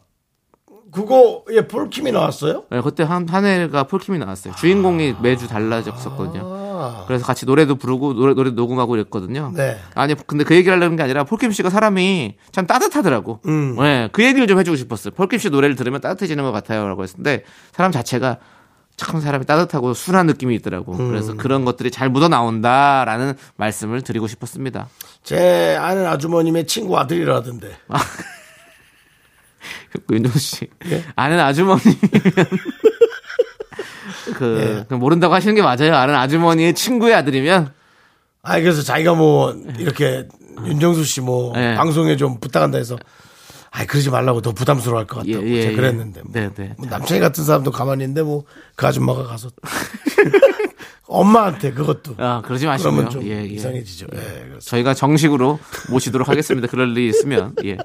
그거 0.91 1.43
예 1.51 1.67
폴킴이 1.67 2.11
나왔어요? 2.11 2.63
예, 2.71 2.81
그때 2.81 3.03
한, 3.03 3.27
한 3.29 3.45
회가 3.45 3.83
폴킴이 3.83 4.19
나왔어요. 4.19 4.55
주인공이 4.55 5.15
매주 5.21 5.47
달라졌었거든요. 5.47 6.41
그래서 7.07 7.25
같이 7.25 7.45
노래도 7.45 7.75
부르고 7.75 8.13
노래, 8.13 8.33
노래 8.33 8.51
녹음하고 8.51 8.95
이랬거든요. 8.95 9.51
네. 9.55 9.77
아니, 9.95 10.15
근데 10.15 10.43
그 10.43 10.55
얘기를 10.55 10.75
하려는 10.75 10.95
게 10.95 11.03
아니라 11.03 11.23
폴킴 11.23 11.51
씨가 11.51 11.69
사람이 11.69 12.35
참 12.51 12.67
따뜻하더라고. 12.67 13.39
음. 13.47 13.75
예, 13.81 14.09
그 14.11 14.23
얘기를 14.23 14.47
좀 14.47 14.59
해주고 14.59 14.77
싶었어요. 14.77 15.13
폴킴 15.13 15.39
씨 15.39 15.49
노래를 15.49 15.75
들으면 15.75 16.01
따뜻해지는 16.01 16.43
것 16.43 16.51
같아요. 16.51 16.87
라고 16.87 17.03
했는데 17.03 17.43
사람 17.71 17.91
자체가 17.91 18.37
참 18.97 19.21
사람이 19.21 19.45
따뜻하고 19.45 19.93
순한 19.93 20.25
느낌이 20.25 20.55
있더라고. 20.55 20.93
음. 20.93 21.09
그래서 21.09 21.35
그런 21.35 21.65
것들이 21.65 21.91
잘 21.91 22.09
묻어 22.09 22.27
나온다라는 22.27 23.35
말씀을 23.55 24.01
드리고 24.01 24.27
싶었습니다. 24.27 24.89
제 25.23 25.77
아는 25.79 26.07
아주머님의 26.07 26.65
친구 26.65 26.97
아들이라던데. 26.97 27.77
그 29.91 30.15
윤정수 30.15 30.39
씨. 30.39 30.67
예? 30.87 31.03
아는 31.15 31.39
아주머니면 31.39 31.95
그, 34.35 34.85
그 34.87 34.93
모른다고 34.93 35.33
하시는 35.33 35.53
게 35.55 35.61
맞아요. 35.61 35.95
아는 35.95 36.15
아주머니의 36.15 36.73
친구의 36.73 37.13
아들이면 37.15 37.71
아 38.43 38.59
그래서 38.59 38.81
자기가 38.83 39.13
뭐 39.15 39.55
이렇게 39.77 40.27
윤정수 40.65 41.03
씨뭐 41.03 41.53
네. 41.55 41.75
방송에 41.75 42.15
좀 42.17 42.39
부탁한다 42.39 42.77
해서 42.77 42.97
아 43.71 43.85
그러지 43.85 44.09
말라고 44.09 44.41
더 44.41 44.53
부담스러워 44.53 44.99
할 44.99 45.05
것 45.07 45.17
같다고 45.17 45.45
예, 45.45 45.51
예, 45.51 45.61
제가 45.61 45.71
예. 45.73 45.75
그랬는데 45.75 46.21
뭐. 46.23 46.31
네, 46.33 46.49
네. 46.55 46.73
뭐 46.77 46.87
남창희 46.89 47.19
같은 47.21 47.43
사람도 47.43 47.71
가만히 47.71 48.03
있는데 48.03 48.21
뭐 48.23 48.43
그 48.75 48.85
아줌마가 48.87 49.23
가서 49.23 49.49
엄마한테 51.07 51.71
그것도 51.71 52.15
아, 52.17 52.41
그러지 52.43 52.65
마시고요. 52.65 52.91
그러면 52.93 53.11
좀 53.11 53.23
예, 53.23 53.39
예. 53.41 53.45
이상해지죠. 53.45 54.07
예. 54.13 54.59
저희가 54.59 54.93
정식으로 54.93 55.59
모시도록 55.89 56.27
하겠습니다. 56.27 56.67
그럴 56.67 56.91
일이 56.91 57.07
있으면. 57.09 57.55
예. 57.63 57.77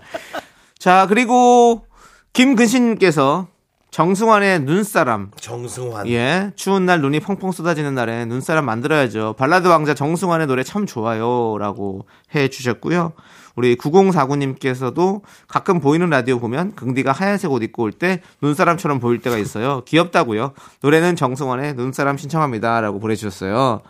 자, 0.78 1.06
그리고 1.08 1.86
김근신님께서 2.32 3.46
정승환의 3.92 4.60
눈사람. 4.60 5.30
정승환. 5.38 6.08
예. 6.08 6.50
추운 6.56 6.86
날 6.86 7.02
눈이 7.02 7.20
펑펑 7.20 7.52
쏟아지는 7.52 7.94
날에 7.94 8.24
눈사람 8.24 8.64
만들어야죠. 8.64 9.34
발라드 9.36 9.68
왕자 9.68 9.92
정승환의 9.92 10.46
노래 10.46 10.64
참 10.64 10.86
좋아요. 10.86 11.58
라고 11.58 12.06
해 12.34 12.48
주셨고요. 12.48 13.12
우리 13.54 13.76
9049님께서도 13.76 15.20
가끔 15.46 15.78
보이는 15.80 16.08
라디오 16.08 16.40
보면 16.40 16.74
긍디가 16.74 17.12
하얀색 17.12 17.52
옷 17.52 17.62
입고 17.62 17.82
올 17.82 17.92
때 17.92 18.22
눈사람처럼 18.40 18.98
보일 18.98 19.18
때가 19.20 19.36
있어요. 19.36 19.82
귀엽다고요. 19.84 20.54
노래는 20.80 21.14
정승환의 21.14 21.74
눈사람 21.74 22.16
신청합니다. 22.16 22.80
라고 22.80 22.98
보내주셨어요. 22.98 23.82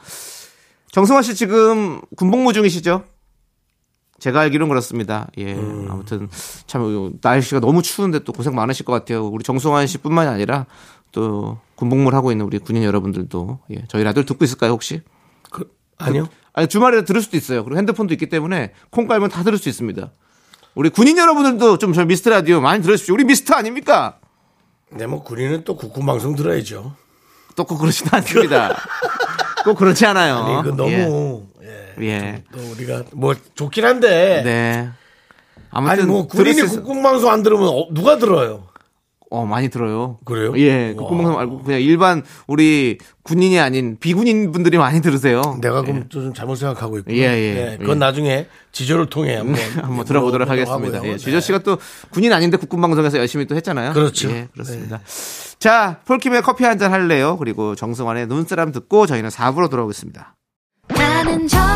정승환 0.91 1.23
씨 1.23 1.37
지금 1.37 2.01
군복무 2.17 2.53
중이시죠? 2.53 3.05
제가 4.23 4.39
알기로는 4.43 4.69
그렇습니다. 4.69 5.27
예. 5.39 5.55
아무튼 5.89 6.29
참 6.69 7.19
날씨가 7.21 7.59
너무 7.59 7.83
추운데 7.83 8.21
또 8.21 8.33
고생 8.33 8.55
많으실 8.55 8.85
것 8.85 8.93
같아요. 8.93 9.27
우리 9.27 9.43
정승환 9.43 9.89
씨뿐만이 9.89 10.31
아니라 10.31 10.67
또 11.11 11.59
군복무를 11.75 12.17
하고 12.17 12.31
있는 12.31 12.47
우리 12.47 12.61
군인 12.61 12.85
여러분들도 12.85 13.59
예. 13.73 13.83
저희 13.89 14.05
라디오 14.05 14.23
듣고 14.23 14.45
있을까요 14.45 14.71
혹시? 14.71 15.01
그, 15.51 15.69
아니요. 15.99 16.29
아니 16.53 16.69
주말에 16.69 17.05
들을 17.05 17.21
수도 17.21 17.37
있어요. 17.37 17.65
그리고 17.65 17.79
핸드폰도 17.79 18.15
있기 18.15 18.29
때문에 18.29 18.75
콩 18.91 19.09
깔면 19.09 19.29
다 19.31 19.43
들을 19.43 19.59
수 19.59 19.69
있습니다. 19.69 20.13
우리 20.77 20.89
군인 20.91 21.19
여러분들도 21.19 21.79
좀 21.79 21.93
저희 21.93 22.07
미스터 22.07 22.31
라디오 22.31 22.61
많이 22.61 22.81
들으십시오. 22.81 23.15
우리 23.17 23.25
미스터 23.25 23.55
아닙니까? 23.57 24.19
네, 24.93 25.09
뭐 25.09 25.25
군인은 25.25 25.65
또 25.65 25.75
국군 25.75 26.07
방송 26.07 26.37
들어야죠. 26.37 26.95
또 27.57 27.65
꼭 27.65 27.79
그러지는 27.79 28.15
않습니다. 28.15 28.77
꼭 29.65 29.77
그렇지 29.77 30.07
않아요. 30.07 30.37
아니, 30.37 30.63
그 30.63 30.77
너무 30.77 31.47
예. 31.63 31.67
예. 31.67 31.82
예. 32.01 32.43
또 32.53 32.59
우리가 32.73 33.05
뭐 33.13 33.35
좋긴 33.55 33.85
한데 33.85 34.43
네. 34.45 34.89
아무튼 35.71 35.93
아니 35.93 36.03
뭐 36.11 36.27
군인이 36.27 36.55
들을 36.55 36.69
수 36.69 36.75
있- 36.77 36.79
국군 36.79 37.03
방송 37.03 37.31
안 37.31 37.43
들으면 37.43 37.69
어, 37.69 37.87
누가 37.93 38.19
들어요? 38.19 38.65
어, 39.31 39.47
많이 39.47 39.71
들어요. 39.71 40.19
그래요? 40.27 40.53
예, 40.59 40.89
와. 40.95 41.07
국방송 41.09 41.35
말고 41.37 41.63
그냥 41.63 41.81
일반 41.81 42.23
우리 42.47 42.99
군인이 43.23 43.59
아닌 43.59 43.97
비군인 43.99 44.53
분들이 44.53 44.77
많이 44.77 45.01
들으세요. 45.01 45.41
내가 45.63 45.81
그럼 45.81 46.07
또좀 46.11 46.35
잘못 46.35 46.57
생각하고 46.57 46.99
있고. 46.99 47.13
예, 47.15 47.19
예. 47.23 47.77
그건 47.81 47.97
예. 47.97 47.99
나중에 47.99 48.47
지조를 48.73 49.07
통해 49.07 49.37
한번 49.37 49.55
한번 49.83 50.05
들어보도록 50.05 50.51
하겠습니다. 50.51 50.99
하고요. 50.99 51.13
예, 51.13 51.17
주저 51.17 51.41
씨가 51.41 51.61
또 51.61 51.79
군인 52.11 52.31
아닌데 52.35 52.59
국군방송에서 52.59 53.17
열심히 53.17 53.47
또 53.47 53.57
했잖아요. 53.57 53.95
그렇죠. 53.95 54.31
예, 54.31 54.49
그렇습니다. 54.53 55.01
자, 55.59 56.01
폴킴의 56.05 56.43
커피 56.43 56.65
한 56.65 56.79
잔 56.79 56.93
할래요? 56.93 57.39
그리고 57.39 57.75
정승환의 57.75 58.27
눈사람 58.27 58.71
듣고 58.71 59.07
저희는 59.07 59.31
4부로 59.31 59.71
돌아오겠습니다. 59.71 60.35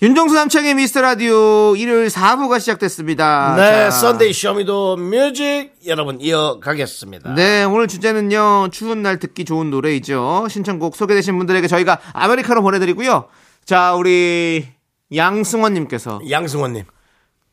윤정수 0.00 0.32
남창의 0.32 0.74
미스터 0.74 1.00
라디오 1.00 1.74
일요일 1.74 2.06
4부가 2.06 2.60
시작됐습니다. 2.60 3.56
네, 3.56 3.62
자, 3.62 3.90
Sunday 3.90 4.32
Show 4.32 4.60
Me 4.60 4.73
the 4.73 4.94
Music 4.96 5.72
여러분 5.86 6.20
이어가겠습니다. 6.20 7.34
네, 7.34 7.64
오늘 7.64 7.88
주제는요, 7.88 8.68
추운 8.70 9.02
날 9.02 9.18
듣기 9.18 9.44
좋은 9.44 9.70
노래이죠. 9.70 10.46
신청곡 10.48 10.94
소개되신 10.94 11.36
분들에게 11.38 11.66
저희가 11.66 11.98
아메리카노 12.12 12.62
보내드리고요. 12.62 13.26
자, 13.64 13.94
우리 13.94 14.68
양승원님께서 15.12 16.20
양승원님. 16.30 16.84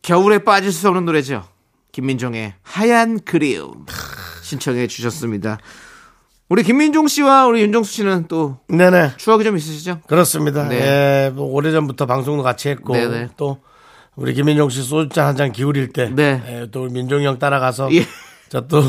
겨울에 0.03 0.37
빠질 0.37 0.71
수 0.71 0.87
없는 0.87 1.05
노래죠. 1.05 1.47
김민종의 1.93 2.53
하얀 2.61 3.21
그리움 3.25 3.87
신청해 4.43 4.85
주셨습니다. 4.85 5.57
우리 6.47 6.61
김민종 6.63 7.07
씨와 7.07 7.47
우리 7.47 7.61
윤정수 7.61 7.91
씨는 7.91 8.25
또 8.27 8.57
네네. 8.67 9.13
추억이 9.17 9.43
좀 9.43 9.57
있으시죠? 9.57 10.01
그렇습니다. 10.07 10.67
네. 10.67 10.75
예, 11.27 11.29
뭐 11.33 11.47
오래전부터 11.47 12.05
방송도 12.05 12.43
같이 12.43 12.69
했고 12.69 12.93
네네. 12.93 13.29
또 13.35 13.57
우리 14.15 14.33
김민종 14.33 14.69
씨 14.69 14.83
소주잔 14.83 15.25
한 15.27 15.35
잔 15.35 15.51
기울일 15.51 15.91
때, 15.91 16.09
네. 16.09 16.41
예, 16.47 16.67
또 16.71 16.83
우리 16.83 16.93
민종이 16.93 17.25
형 17.25 17.39
따라가서 17.39 17.89
예. 17.93 18.05
저또 18.49 18.83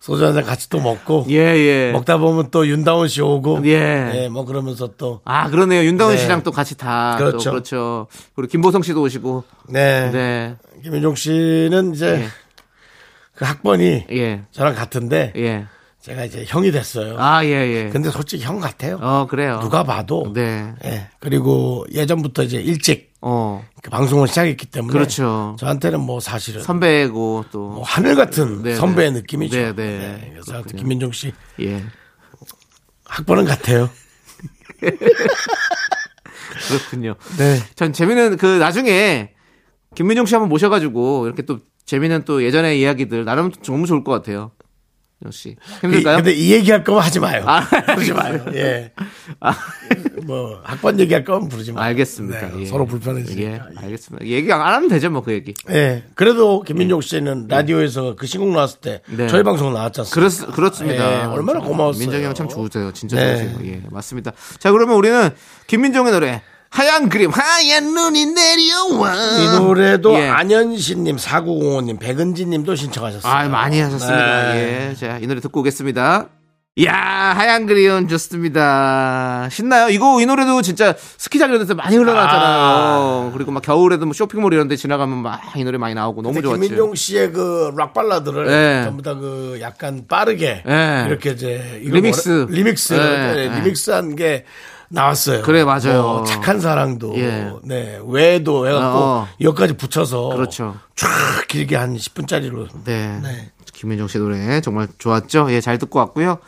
소주 0.00 0.26
한 0.26 0.34
잔 0.34 0.42
같이 0.44 0.68
또 0.68 0.80
먹고 0.80 1.26
예, 1.30 1.36
예. 1.36 1.92
먹다 1.92 2.18
보면 2.18 2.50
또 2.50 2.66
윤다운 2.66 3.06
씨 3.06 3.22
오고 3.22 3.60
예. 3.66 4.10
예, 4.24 4.28
뭐 4.28 4.44
그러면서 4.44 4.88
또 4.98 5.20
아, 5.24 5.48
그러네요. 5.48 5.84
윤다운 5.84 6.16
네. 6.16 6.18
씨랑 6.18 6.42
또 6.42 6.50
같이 6.50 6.76
다. 6.76 7.14
또 7.20 7.24
그렇죠. 7.26 7.50
그렇죠. 7.52 8.06
그리고 8.34 8.50
김보성 8.50 8.82
씨도 8.82 9.00
오시고. 9.00 9.44
네. 9.68 10.10
네. 10.10 10.56
김민종 10.82 11.14
씨는 11.14 11.94
이제 11.94 12.22
예. 12.24 12.26
그 13.36 13.44
학번이 13.44 14.06
예. 14.10 14.42
저랑 14.50 14.74
같은데 14.74 15.32
예. 15.36 15.66
제가 16.02 16.24
이제 16.24 16.44
형이 16.46 16.72
됐어요. 16.72 17.14
아, 17.18 17.44
예, 17.44 17.50
예. 17.50 17.88
근데 17.88 18.10
솔직히 18.10 18.42
형 18.42 18.58
같아요. 18.58 18.98
어, 19.00 19.28
그래요. 19.28 19.60
누가 19.62 19.84
봐도 19.84 20.32
네. 20.34 20.74
예. 20.84 21.08
그리고 21.20 21.86
예전부터 21.92 22.42
이제 22.42 22.60
일찍 22.60 23.12
어. 23.20 23.64
그 23.82 23.88
방송을 23.88 24.26
시작했기 24.26 24.66
때문에 24.66 24.92
그렇죠. 24.92 25.56
저한테는 25.60 26.00
뭐 26.00 26.18
사실은 26.18 26.60
선배고 26.60 27.44
또. 27.52 27.68
뭐 27.68 27.82
하늘 27.84 28.16
같은 28.16 28.64
네, 28.64 28.74
선배의 28.74 29.12
네. 29.12 29.20
느낌이죠. 29.20 29.56
네, 29.56 29.72
네. 29.74 30.30
그래서 30.32 30.52
그렇군요. 30.54 30.76
김민종 30.76 31.12
씨 31.12 31.32
예. 31.60 31.84
학번은 33.04 33.44
같아요. 33.44 33.88
그렇군요. 36.68 37.14
네. 37.38 37.60
전 37.76 37.92
재미는 37.92 38.38
그 38.38 38.58
나중에 38.58 39.34
김민종 39.94 40.26
씨 40.26 40.34
한번 40.34 40.48
모셔가지고 40.48 41.26
이렇게 41.26 41.42
또 41.42 41.60
재미는 41.84 42.24
또 42.24 42.42
예전의 42.42 42.80
이야기들 42.80 43.24
나름 43.24 43.52
너무 43.52 43.86
좋을 43.86 44.02
것 44.02 44.10
같아요. 44.10 44.50
역시 45.24 45.56
힘들까요? 45.80 46.16
근데 46.16 46.32
이 46.32 46.52
얘기할 46.52 46.84
거면 46.84 47.02
하지 47.02 47.20
마요. 47.20 47.42
아, 47.46 47.60
부르지 47.94 48.12
마요. 48.12 48.44
예. 48.54 48.92
아, 49.40 49.54
뭐 50.24 50.60
학번 50.64 50.98
얘기할 51.00 51.24
거면 51.24 51.48
부르지 51.48 51.72
마요. 51.72 51.84
알겠습니다. 51.86 52.48
네, 52.48 52.60
예. 52.60 52.66
서로 52.66 52.84
예, 52.84 52.88
불편해지니까. 52.88 53.66
알겠습니다. 53.76 54.26
얘기 54.26 54.52
안 54.52 54.60
하면 54.60 54.88
되죠, 54.88 55.10
뭐 55.10 55.22
그 55.22 55.32
얘기. 55.32 55.54
예. 55.70 56.02
그래도 56.14 56.62
김민종 56.62 57.00
씨는 57.00 57.46
라디오에서 57.48 58.16
그 58.16 58.26
신곡 58.26 58.50
나왔을 58.50 58.80
때 58.80 59.00
네. 59.08 59.28
저희 59.28 59.42
방송? 59.42 59.72
그렇, 60.12 60.28
그렇습니다. 60.54 61.22
예, 61.22 61.24
얼마나 61.26 61.60
고마웠어요. 61.60 62.00
민정이 62.00 62.24
형 62.24 62.34
참 62.34 62.48
좋으세요. 62.48 62.92
진짜 62.92 63.16
네. 63.16 63.38
좋으세요. 63.52 63.72
예, 63.72 63.82
맞습니다. 63.90 64.32
자, 64.58 64.72
그러면 64.72 64.96
우리는 64.96 65.30
김민정의 65.66 66.12
노래 66.12 66.42
하얀 66.72 67.10
그림, 67.10 67.30
하얀 67.30 67.92
눈이 67.92 68.26
내려와. 68.26 69.14
이 69.40 69.58
노래도 69.58 70.14
예. 70.14 70.26
안현신님, 70.28 71.16
4905님, 71.16 71.98
백은지님도 72.00 72.76
신청하셨어요. 72.76 73.30
아, 73.30 73.46
많이 73.48 73.78
하셨습니다. 73.78 74.52
네. 74.54 74.88
예. 74.90 74.94
자, 74.94 75.18
이 75.20 75.26
노래 75.26 75.40
듣고 75.42 75.60
오겠습니다. 75.60 76.28
이야, 76.76 76.94
하얀 76.94 77.66
그리움 77.66 78.08
좋습니다. 78.08 79.46
신나요? 79.50 79.90
이거, 79.90 80.18
이 80.22 80.24
노래도 80.24 80.62
진짜 80.62 80.94
스키장 81.18 81.50
이런 81.50 81.60
데서 81.60 81.74
많이 81.74 81.94
흘러나왔잖아요. 81.98 83.32
그리고 83.34 83.52
막 83.52 83.62
겨울에도 83.62 84.06
뭐 84.06 84.14
쇼핑몰 84.14 84.54
이런 84.54 84.68
데 84.68 84.76
지나가면 84.76 85.18
막 85.18 85.42
이 85.54 85.64
노래 85.64 85.76
많이 85.76 85.94
나오고 85.94 86.22
너무 86.22 86.40
좋았죠. 86.40 86.58
김민종 86.58 86.94
씨의 86.94 87.32
그 87.32 87.70
락 87.76 87.92
발라드를 87.92 88.46
네. 88.46 88.84
전부 88.84 89.02
다 89.02 89.12
그 89.14 89.58
약간 89.60 90.06
빠르게 90.08 90.62
네. 90.64 91.04
이렇게 91.06 91.32
이제 91.32 91.80
리믹스. 91.84 92.46
리믹스 92.48 92.94
네, 92.94 93.34
네, 93.34 93.48
네. 93.50 93.56
리믹스한 93.58 94.16
게 94.16 94.46
나왔어요. 94.92 95.42
그래, 95.42 95.64
맞아요. 95.64 96.02
뭐 96.02 96.24
착한 96.24 96.60
사랑도 96.60 97.16
예. 97.16 97.52
네 97.64 98.00
외도 98.06 98.66
해갖고 98.68 98.98
어. 98.98 99.28
여기까지 99.40 99.76
붙여서 99.76 100.28
그렇죠. 100.28 100.76
쫙 100.94 101.08
길게 101.48 101.76
한 101.76 101.96
10분짜리로 101.96 102.68
네. 102.84 103.18
네. 103.22 103.50
김민정 103.72 104.06
씨 104.06 104.18
노래 104.18 104.60
정말 104.60 104.88
좋았죠? 104.98 105.50
예, 105.50 105.60
잘 105.60 105.78
듣고 105.78 105.98
왔고요. 105.98 106.38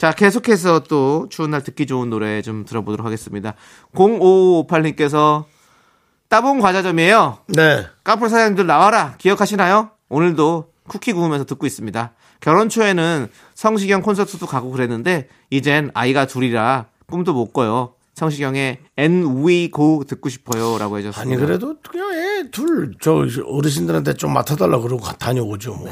자, 0.00 0.12
계속해서 0.12 0.80
또 0.88 1.26
추운 1.28 1.50
날 1.50 1.62
듣기 1.62 1.86
좋은 1.86 2.08
노래 2.08 2.40
좀 2.40 2.64
들어보도록 2.64 3.04
하겠습니다. 3.04 3.54
0558님께서 3.94 5.44
따봉 6.28 6.60
과자점이에요. 6.60 7.38
네. 7.48 7.86
카풀 8.02 8.30
사장님들 8.30 8.66
나와라. 8.66 9.16
기억하시나요? 9.18 9.90
오늘도 10.08 10.70
쿠키 10.88 11.12
구우면서 11.12 11.44
듣고 11.44 11.66
있습니다. 11.66 12.12
결혼 12.40 12.68
초에는 12.70 13.28
성시경 13.54 14.00
콘서트도 14.00 14.46
가고 14.46 14.70
그랬는데 14.70 15.28
이젠 15.50 15.90
아이가 15.92 16.26
둘이라 16.26 16.86
꿈도 17.06 17.34
못 17.34 17.52
꿔요. 17.52 17.92
성시경의 18.14 18.78
And 18.98 19.26
We 19.44 19.70
Go 19.70 20.04
듣고 20.04 20.28
싶어요 20.28 20.78
라고 20.78 20.98
해줬습니다. 20.98 21.20
아니 21.20 21.36
그래도 21.40 21.76
그냥 21.88 22.12
애 22.12 22.50
둘 22.50 22.94
저 23.00 23.24
어르신들한테 23.46 24.14
좀 24.14 24.32
맡아달라 24.32 24.78
그러고 24.78 25.02
가- 25.02 25.12
다녀오죠 25.16 25.74
뭐. 25.74 25.88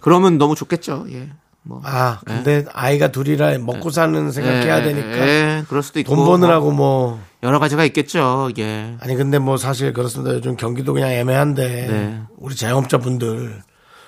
그러면 0.00 0.38
너무 0.38 0.54
좋겠죠. 0.54 1.06
예. 1.10 1.30
뭐. 1.62 1.82
아, 1.84 2.20
근데 2.24 2.64
아이가 2.72 3.12
둘이라 3.12 3.58
먹고 3.58 3.90
사는 3.90 4.30
생각해야 4.32 4.78
예, 4.80 4.82
되니까. 4.82 5.28
예, 5.28 5.64
그럴 5.68 5.82
수도 5.82 6.00
있고. 6.00 6.14
돈 6.16 6.24
버느라고 6.24 6.70
뭐. 6.72 7.20
여러 7.42 7.58
가지가 7.58 7.84
있겠죠. 7.84 8.48
예. 8.58 8.96
아니, 9.00 9.14
근데 9.14 9.38
뭐 9.38 9.58
사실 9.58 9.92
그렇습니다. 9.92 10.34
요즘 10.34 10.56
경기도 10.56 10.94
그냥 10.94 11.10
애매한데. 11.10 11.86
네. 11.86 12.20
우리 12.38 12.56
자영업자분들 12.56 13.62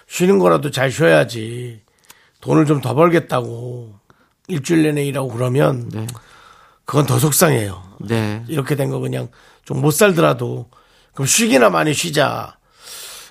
쉬는 0.08 0.38
거라도 0.38 0.70
잘 0.70 0.90
쉬어야지. 0.90 1.82
돈을 2.40 2.64
좀 2.64 2.80
더 2.80 2.94
벌겠다고. 2.94 3.92
일주일 4.48 4.82
내내 4.84 5.04
일하고 5.04 5.28
그러면. 5.28 5.90
네. 5.92 6.06
그건 6.84 7.06
더 7.06 7.18
속상해요. 7.18 7.82
네. 8.00 8.42
이렇게 8.48 8.74
된 8.76 8.90
거 8.90 8.98
그냥 8.98 9.28
좀 9.64 9.80
못 9.80 9.90
살더라도. 9.92 10.68
그럼 11.14 11.26
쉬기나 11.26 11.70
많이 11.70 11.94
쉬자. 11.94 12.56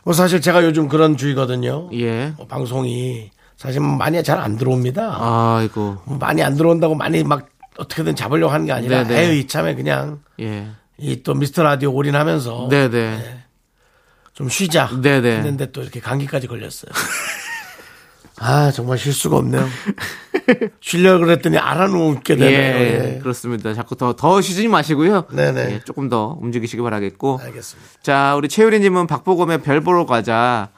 뭐 0.03 0.13
사실 0.13 0.41
제가 0.41 0.63
요즘 0.63 0.87
그런 0.87 1.17
주의거든요. 1.17 1.89
예. 1.93 2.33
어, 2.37 2.47
방송이 2.47 3.29
사실 3.57 3.79
많이 3.81 4.23
잘 4.23 4.39
안 4.39 4.57
들어옵니다. 4.57 5.17
아이고. 5.19 5.97
뭐 6.05 6.17
많이 6.17 6.41
안 6.41 6.55
들어온다고 6.55 6.95
많이 6.95 7.23
막 7.23 7.47
어떻게든 7.77 8.15
잡으려고 8.15 8.51
하는 8.53 8.65
게 8.65 8.71
아니라 8.71 9.03
네네. 9.03 9.29
에이 9.31 9.39
이참에 9.41 9.75
그냥 9.75 10.21
예. 10.39 10.67
이 10.97 11.21
또 11.23 11.33
미스터 11.33 11.63
라디오 11.63 11.93
올인하면서 11.93 12.67
네네. 12.69 13.43
좀 14.33 14.49
쉬자 14.49 14.89
네네. 15.01 15.37
했는데 15.37 15.71
또 15.71 15.81
이렇게 15.81 15.99
감기까지 15.99 16.47
걸렸어요. 16.47 16.91
아 18.43 18.71
정말 18.71 18.97
쉴 18.97 19.13
수가 19.13 19.37
없네요. 19.37 19.67
쉬려고 20.81 21.19
그랬더니 21.25 21.59
알아놓게 21.59 22.33
예, 22.33 22.37
되네요. 22.37 23.03
예. 23.15 23.19
그렇습니다. 23.21 23.75
자꾸 23.75 23.95
더, 23.95 24.13
더 24.13 24.41
쉬지 24.41 24.67
마시고요. 24.67 25.27
네네. 25.31 25.61
예, 25.73 25.79
조금 25.85 26.09
더 26.09 26.37
움직이시기 26.41 26.81
바라겠고. 26.81 27.39
알겠습니다. 27.39 27.89
자, 28.01 28.35
우리 28.35 28.49
최유리님은 28.49 29.05
박보검의 29.05 29.61
별 29.61 29.81
보러 29.81 30.07
가자. 30.07 30.69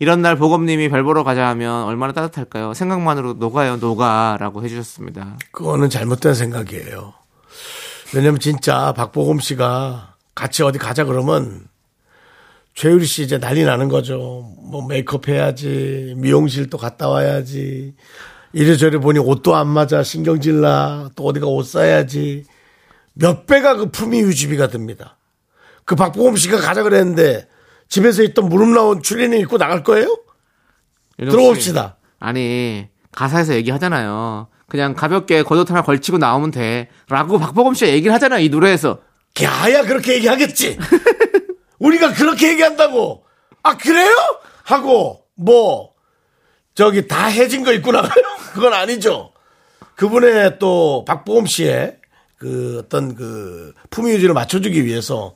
이런 0.00 0.20
날 0.20 0.34
보검님이 0.34 0.88
별 0.88 1.04
보러 1.04 1.22
가자 1.22 1.46
하면 1.50 1.84
얼마나 1.84 2.12
따뜻할까요? 2.12 2.74
생각만으로 2.74 3.34
녹아요, 3.34 3.76
녹아라고 3.76 4.64
해주셨습니다. 4.64 5.38
그거는 5.52 5.90
잘못된 5.90 6.34
생각이에요. 6.34 7.14
왜냐면 8.16 8.40
진짜 8.40 8.92
박보검 8.94 9.38
씨가 9.38 10.16
같이 10.34 10.64
어디 10.64 10.80
가자 10.80 11.04
그러면 11.04 11.68
최유리 12.74 13.04
씨 13.04 13.22
이제 13.22 13.38
난리 13.38 13.64
나는 13.64 13.88
거죠. 13.88 14.50
뭐 14.70 14.86
메이크업 14.86 15.28
해야지, 15.28 16.14
미용실 16.16 16.70
또 16.70 16.78
갔다 16.78 17.08
와야지. 17.08 17.94
이래저래 18.52 18.98
보니 18.98 19.18
옷도 19.18 19.54
안 19.56 19.68
맞아, 19.68 20.02
신경질 20.02 20.60
나, 20.60 21.10
또 21.16 21.24
어디가 21.24 21.46
옷 21.46 21.64
사야지. 21.66 22.44
몇 23.14 23.46
배가 23.46 23.76
그 23.76 23.90
품위 23.90 24.20
유지비가 24.20 24.68
듭니다. 24.68 25.16
그 25.84 25.94
박보검 25.96 26.36
씨가 26.36 26.58
가자 26.58 26.82
그랬는데 26.82 27.46
집에서 27.88 28.22
있던 28.22 28.48
무릎 28.48 28.68
나온 28.70 29.02
추리닝 29.02 29.38
입고 29.40 29.58
나갈 29.58 29.82
거예요? 29.82 30.16
들어봅시다. 31.18 31.96
아니, 32.20 32.88
가사에서 33.12 33.54
얘기하잖아요. 33.54 34.48
그냥 34.68 34.94
가볍게 34.94 35.42
겉옷 35.42 35.70
하나 35.70 35.82
걸치고 35.82 36.16
나오면 36.16 36.52
돼. 36.52 36.88
라고 37.08 37.38
박보검 37.38 37.74
씨가 37.74 37.90
얘기를 37.90 38.12
하잖아요, 38.14 38.40
이 38.42 38.48
노래에서. 38.48 39.00
걔야 39.34 39.82
그렇게 39.82 40.14
얘기하겠지. 40.14 40.78
우리가 41.82 42.12
그렇게 42.12 42.50
얘기한다고. 42.50 43.24
아 43.62 43.76
그래요? 43.76 44.12
하고 44.64 45.22
뭐 45.34 45.90
저기 46.74 47.06
다 47.06 47.26
해진 47.26 47.64
거 47.64 47.72
입고 47.72 47.92
나가요? 47.92 48.24
그건 48.54 48.72
아니죠. 48.72 49.32
그분의 49.96 50.58
또 50.58 51.04
박보검 51.06 51.46
씨의 51.46 51.98
그 52.38 52.82
어떤 52.84 53.14
그 53.14 53.72
품위 53.90 54.12
유지를 54.12 54.34
맞춰주기 54.34 54.84
위해서 54.84 55.34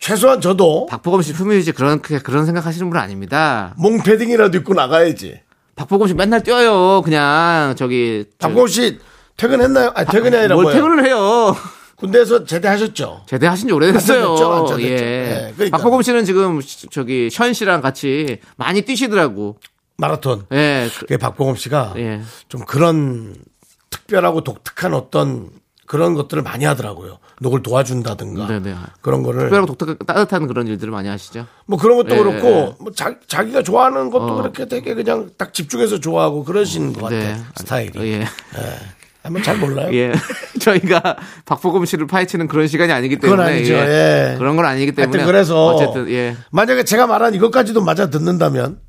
최소한 0.00 0.40
저도 0.40 0.86
박보검 0.86 1.22
씨 1.22 1.32
품위 1.32 1.56
유지 1.56 1.72
그런, 1.72 2.00
그렇게 2.00 2.22
그런 2.22 2.46
생각 2.46 2.66
하시는 2.66 2.88
분은 2.88 3.00
아닙니다. 3.02 3.74
몽 3.76 4.02
패딩이라도 4.02 4.58
입고 4.58 4.74
나가야지. 4.74 5.40
박보검 5.76 6.08
씨 6.08 6.14
맨날 6.14 6.42
뛰어요. 6.42 7.02
그냥, 7.02 7.74
저기. 7.76 8.24
저- 8.38 8.48
박보검 8.48 8.68
씨 8.68 8.98
퇴근했나요? 9.36 9.92
아니 9.94 10.06
퇴근이 10.08 10.36
아니라 10.36 10.56
뭘? 10.56 10.72
퇴근을 10.74 11.04
해요. 11.06 11.56
군대에서 12.02 12.44
제대하셨죠? 12.44 13.22
제대하신 13.26 13.68
지 13.68 13.74
오래됐어요. 13.74 14.24
안 14.28 14.34
됐죠, 14.34 14.52
안 14.52 14.66
됐죠. 14.66 14.82
예. 14.82 14.96
네, 14.96 15.52
그러니까. 15.56 15.78
박보검 15.78 16.02
씨는 16.02 16.24
지금 16.24 16.60
시- 16.60 16.88
저기 16.90 17.28
현 17.32 17.52
씨랑 17.54 17.80
같이 17.80 18.38
많이 18.56 18.82
뛰시더라고. 18.82 19.56
마라톤. 19.96 20.46
예. 20.52 20.88
그- 20.92 21.00
그게 21.00 21.16
박보검 21.16 21.56
씨가 21.56 21.94
예. 21.96 22.20
좀 22.48 22.64
그런 22.64 23.34
특별하고 23.90 24.42
독특한 24.42 24.94
어떤 24.94 25.50
그런 25.86 26.14
것들을 26.14 26.42
많이 26.42 26.64
하더라고요. 26.64 27.18
녹을 27.40 27.62
도와준다든가 27.62 28.46
네네. 28.46 28.74
그런 29.02 29.22
거를 29.22 29.40
특별하고 29.42 29.66
독특한 29.66 29.98
따뜻한 30.06 30.46
그런 30.46 30.66
일들을 30.66 30.90
많이 30.90 31.08
하시죠. 31.08 31.46
뭐 31.66 31.78
그런 31.78 31.96
것도 31.98 32.14
예, 32.14 32.18
그렇고 32.18 32.48
예. 32.48 32.74
뭐 32.80 32.92
자, 32.92 33.14
자기가 33.26 33.62
좋아하는 33.62 34.10
것도 34.10 34.24
어. 34.24 34.34
그렇게 34.36 34.66
되게 34.66 34.94
그냥 34.94 35.30
딱 35.36 35.52
집중해서 35.52 36.00
좋아하고 36.00 36.44
그러신 36.44 36.92
것 36.94 37.02
같아요. 37.02 37.36
네. 37.36 37.42
스타일이. 37.56 38.12
예. 38.12 38.24
한번 39.22 39.42
잘 39.42 39.56
몰라요. 39.56 39.88
예. 39.92 40.12
저희가 40.60 41.16
박보검 41.44 41.84
씨를 41.84 42.06
파헤치는 42.06 42.48
그런 42.48 42.66
시간이 42.66 42.92
아니기 42.92 43.16
그건 43.16 43.38
때문에 43.38 43.56
아니죠. 43.56 43.74
예. 43.74 44.32
예. 44.32 44.38
그런 44.38 44.56
건 44.56 44.66
아니기 44.66 44.92
때문에 44.92 45.18
하여튼 45.18 45.32
그래서 45.32 45.66
어쨌든 45.66 46.10
예. 46.10 46.36
만약에 46.50 46.84
제가 46.84 47.06
말한 47.06 47.34
이것까지도 47.34 47.82
맞아 47.82 48.10
듣는다면 48.10 48.80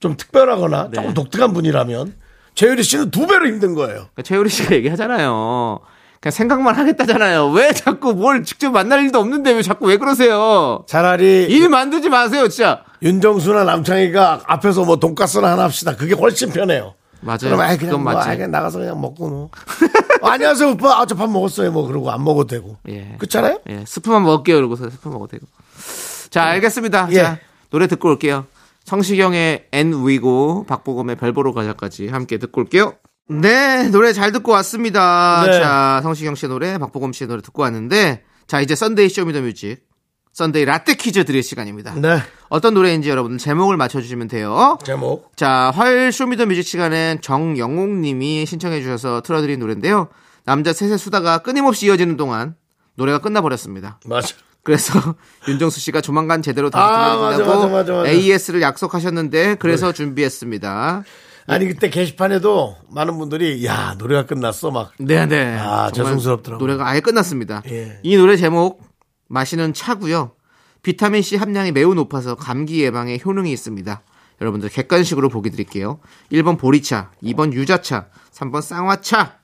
좀 0.00 0.16
특별하거나 0.16 0.88
네. 0.90 0.96
조금 0.96 1.14
독특한 1.14 1.52
분이라면 1.52 2.14
최유리 2.54 2.82
씨는 2.82 3.10
두 3.10 3.26
배로 3.26 3.46
힘든 3.46 3.74
거예요. 3.74 3.94
그러니까 3.94 4.22
최우리 4.22 4.48
씨가 4.48 4.74
얘기하잖아요. 4.74 5.80
그냥 6.20 6.32
생각만 6.32 6.74
하겠다잖아요. 6.74 7.50
왜 7.50 7.72
자꾸 7.72 8.14
뭘 8.14 8.42
직접 8.42 8.70
만날 8.70 9.04
일도 9.04 9.18
없는데 9.20 9.52
왜 9.52 9.62
자꾸 9.62 9.86
왜 9.86 9.96
그러세요? 9.96 10.84
차라리 10.88 11.44
일 11.44 11.68
만들지 11.68 12.08
마세요, 12.08 12.48
진짜. 12.48 12.82
윤정수나 13.02 13.62
남창희가 13.64 14.42
앞에서 14.46 14.84
뭐 14.84 14.96
돈가스나 14.96 15.52
하나 15.52 15.62
합시다. 15.64 15.94
그게 15.94 16.14
훨씬 16.14 16.50
편해요. 16.50 16.94
맞아요. 17.20 17.38
그럼 17.42 17.60
아이 17.60 17.76
그냥 17.76 18.02
뭐 18.02 18.12
맞지. 18.12 18.28
아이 18.28 18.36
그냥 18.36 18.50
나가서 18.50 18.78
그냥 18.78 19.00
먹고 19.00 19.28
뭐 19.28 19.50
어, 20.22 20.28
안녕하세요 20.28 20.70
오빠 20.70 21.00
아 21.00 21.06
저 21.06 21.14
밥 21.14 21.30
먹었어요 21.30 21.70
뭐 21.72 21.86
그러고 21.86 22.10
안 22.10 22.22
먹어도 22.24 22.46
되고 22.48 22.76
예. 22.88 23.14
그렇잖아요 23.18 23.60
예, 23.68 23.84
스프만 23.86 24.22
먹을게요. 24.24 24.56
그러고서 24.56 24.88
스프 24.90 25.08
먹어도 25.08 25.28
되고. 25.38 25.46
자, 26.30 26.44
알겠습니다. 26.44 27.08
예. 27.12 27.14
자, 27.14 27.38
노래 27.70 27.86
듣고 27.86 28.08
올게요. 28.08 28.46
성시경의 28.84 29.66
And 29.72 29.92
We 30.06 30.35
Go 30.35 30.64
박보검의 30.66 31.16
별 31.16 31.32
보러 31.32 31.52
가자까지 31.52 32.08
함께 32.08 32.38
듣고 32.38 32.62
올게요. 32.62 32.94
네, 33.28 33.88
노래 33.90 34.12
잘 34.14 34.32
듣고 34.32 34.52
왔습니다. 34.52 35.42
네. 35.46 35.60
자, 35.60 36.00
성시경 36.02 36.34
씨의 36.34 36.48
노래, 36.48 36.78
박보검 36.78 37.12
씨의 37.12 37.28
노래 37.28 37.42
듣고 37.42 37.60
왔는데, 37.62 38.22
자, 38.46 38.62
이제 38.62 38.74
Sunday 38.74 39.10
Show 39.10 39.30
Me 39.30 39.40
the 39.40 39.54
Music, 39.54 39.84
Sunday 40.38 40.66
라떼 40.66 40.94
퀴즈 40.94 41.24
드릴 41.24 41.42
시간입니다. 41.42 41.94
네 41.94 42.20
어떤 42.48 42.72
노래인지 42.72 43.10
여러분 43.10 43.38
제목을 43.38 43.76
맞춰주시면 43.76 44.28
돼요. 44.28 44.78
제목 44.84 45.36
자, 45.36 45.72
화요일 45.74 46.12
Show 46.12 46.27
Me 46.27 46.35
the 46.35 46.46
Music 46.46 46.62
시간엔 46.62 47.22
정영옥 47.22 47.88
님이 47.88 48.46
신청해 48.46 48.80
주셔서 48.80 49.20
틀어드린 49.22 49.58
노래인데요. 49.58 50.06
남자 50.44 50.72
셋의 50.72 50.96
수다가 50.96 51.38
끊임없이 51.38 51.86
이어지는 51.86 52.16
동안 52.16 52.54
노래가 52.94 53.18
끝나버렸습니다. 53.18 53.98
맞아 54.06 54.36
그래서 54.62 55.16
윤정수 55.48 55.80
씨가 55.80 56.02
조만간 56.02 56.40
제대로 56.40 56.70
다시 56.70 56.84
아, 56.84 57.16
맞아, 57.16 57.66
맞아. 57.66 58.06
AS를 58.06 58.62
약속하셨는데 58.62 59.56
그래서 59.56 59.90
준비했습니다. 59.90 61.02
아니 61.48 61.66
그때 61.66 61.90
게시판에도 61.90 62.76
많은 62.90 63.18
분들이 63.18 63.64
야 63.66 63.96
노래가 63.98 64.26
끝났어 64.26 64.70
막 64.70 64.92
네네. 65.00 65.58
아, 65.58 65.90
정말 65.92 66.12
죄송스럽더라고요. 66.12 66.64
노래가 66.64 66.86
아예 66.86 67.00
끝났습니다. 67.00 67.62
예. 67.70 67.98
이 68.04 68.16
노래 68.16 68.36
제목 68.36 68.87
마시는 69.28 69.72
차고요. 69.74 70.32
비타민 70.82 71.22
C 71.22 71.36
함량이 71.36 71.72
매우 71.72 71.94
높아서 71.94 72.34
감기 72.34 72.82
예방에 72.82 73.18
효능이 73.24 73.52
있습니다. 73.52 74.02
여러분들 74.40 74.68
객관식으로 74.68 75.28
보기 75.28 75.50
드릴게요. 75.50 75.98
1번 76.32 76.58
보리차, 76.58 77.10
2번 77.22 77.52
유자차, 77.52 78.06
3번 78.32 78.62
쌍화차. 78.62 79.38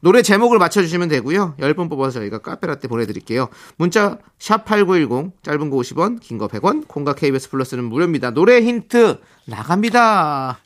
노래 0.00 0.22
제목을 0.22 0.58
맞춰주시면 0.58 1.08
되고요. 1.08 1.56
10분 1.58 1.88
뽑아서 1.90 2.20
저희가 2.20 2.38
카페라떼 2.38 2.86
보내드릴게요. 2.86 3.48
문자 3.76 4.18
샵8910 4.38 5.32
짧은 5.42 5.70
거 5.70 5.76
50원 5.78 6.20
긴 6.20 6.38
거 6.38 6.46
100원 6.46 6.86
콩과 6.86 7.14
KBS 7.14 7.50
플러스는 7.50 7.84
무료입니다. 7.84 8.30
노래 8.30 8.60
힌트 8.60 9.18
나갑니다. 9.46 10.58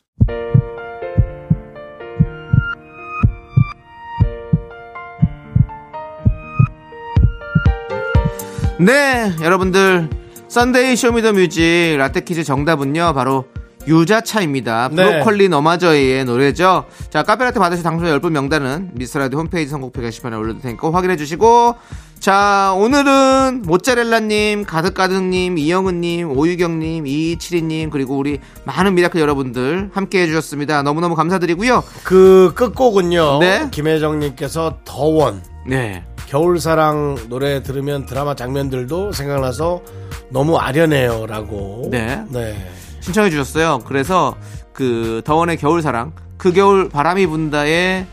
네, 8.81 9.31
여러분들 9.43 10.09
Sunday 10.49 10.97
Show 10.97 11.25
Me 11.25 11.39
the 11.39 11.61
Music 11.61 11.97
라떼 11.99 12.21
퀴즈 12.21 12.45
정답은요 12.45 13.13
바로 13.13 13.45
유자차입니다. 13.87 14.89
네. 14.93 15.05
브로콜리 15.05 15.51
너마저의 15.51 16.25
노래죠. 16.25 16.87
자, 17.11 17.23
카페라떼 17.23 17.59
받으실 17.61 17.83
당첨자 17.83 18.19
10분 18.19 18.31
명단은 18.31 18.93
미스라디 18.95 19.37
홈페이지 19.37 19.71
선곡표 19.71 20.01
게시판에 20.01 20.35
올려둘 20.35 20.63
테니까 20.63 20.93
확인해 20.93 21.17
주시고 21.17 21.75
자, 22.21 22.75
오늘은 22.77 23.63
모짜렐라님, 23.67 24.65
가득가득님, 24.65 25.59
이영은님, 25.59 26.37
오유경님, 26.37 27.07
이칠이님 27.07 27.91
그리고 27.91 28.17
우리 28.17 28.41
많은 28.65 28.95
미라클 28.95 29.21
여러분들 29.21 29.91
함께 29.93 30.23
해주셨습니다. 30.23 30.83
너무너무 30.83 31.17
감사드리고요. 31.17 31.85
그 32.03 32.53
끝곡은요 32.55 33.41
네. 33.41 33.69
김혜정님께서 33.71 34.79
더원 34.87 35.43
네. 35.67 36.03
겨울사랑 36.31 37.27
노래 37.29 37.61
들으면 37.63 38.07
드라마 38.07 38.37
장면들도 38.37 39.11
생각나서 39.13 39.83
너무 40.31 40.59
아련해요라고 40.59 41.89
네. 41.91 42.23
네 42.31 42.71
신청해 43.01 43.31
주셨어요. 43.31 43.81
그래서 43.85 44.37
그 44.73 45.23
더원의 45.25 45.57
겨울사랑 45.57 46.13
그 46.39 46.53
겨울 46.53 46.89
바람이 46.89 47.27
분다의 47.27 48.07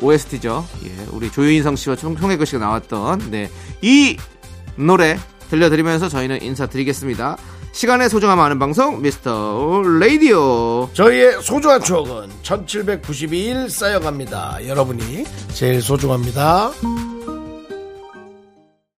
OST죠. 0.00 0.64
예, 0.84 1.06
우리 1.10 1.32
조윤성 1.32 1.74
씨와 1.74 1.96
송- 1.96 2.16
송혜교 2.16 2.44
씨가 2.44 2.58
나왔던 2.64 3.30
네, 3.32 3.50
이 3.82 4.16
노래 4.76 5.18
들려드리면서 5.50 6.08
저희는 6.08 6.40
인사드리겠습니다. 6.42 7.36
시간의 7.72 8.08
소중함 8.08 8.38
아는 8.38 8.58
방송 8.60 9.02
미스터 9.02 9.82
라디오. 10.00 10.88
저희의 10.92 11.42
소중한 11.42 11.80
추억은 11.82 12.28
1792일 12.42 13.68
쌓여갑니다. 13.68 14.66
여러분이 14.68 15.24
제일 15.54 15.82
소중합니다. 15.82 16.70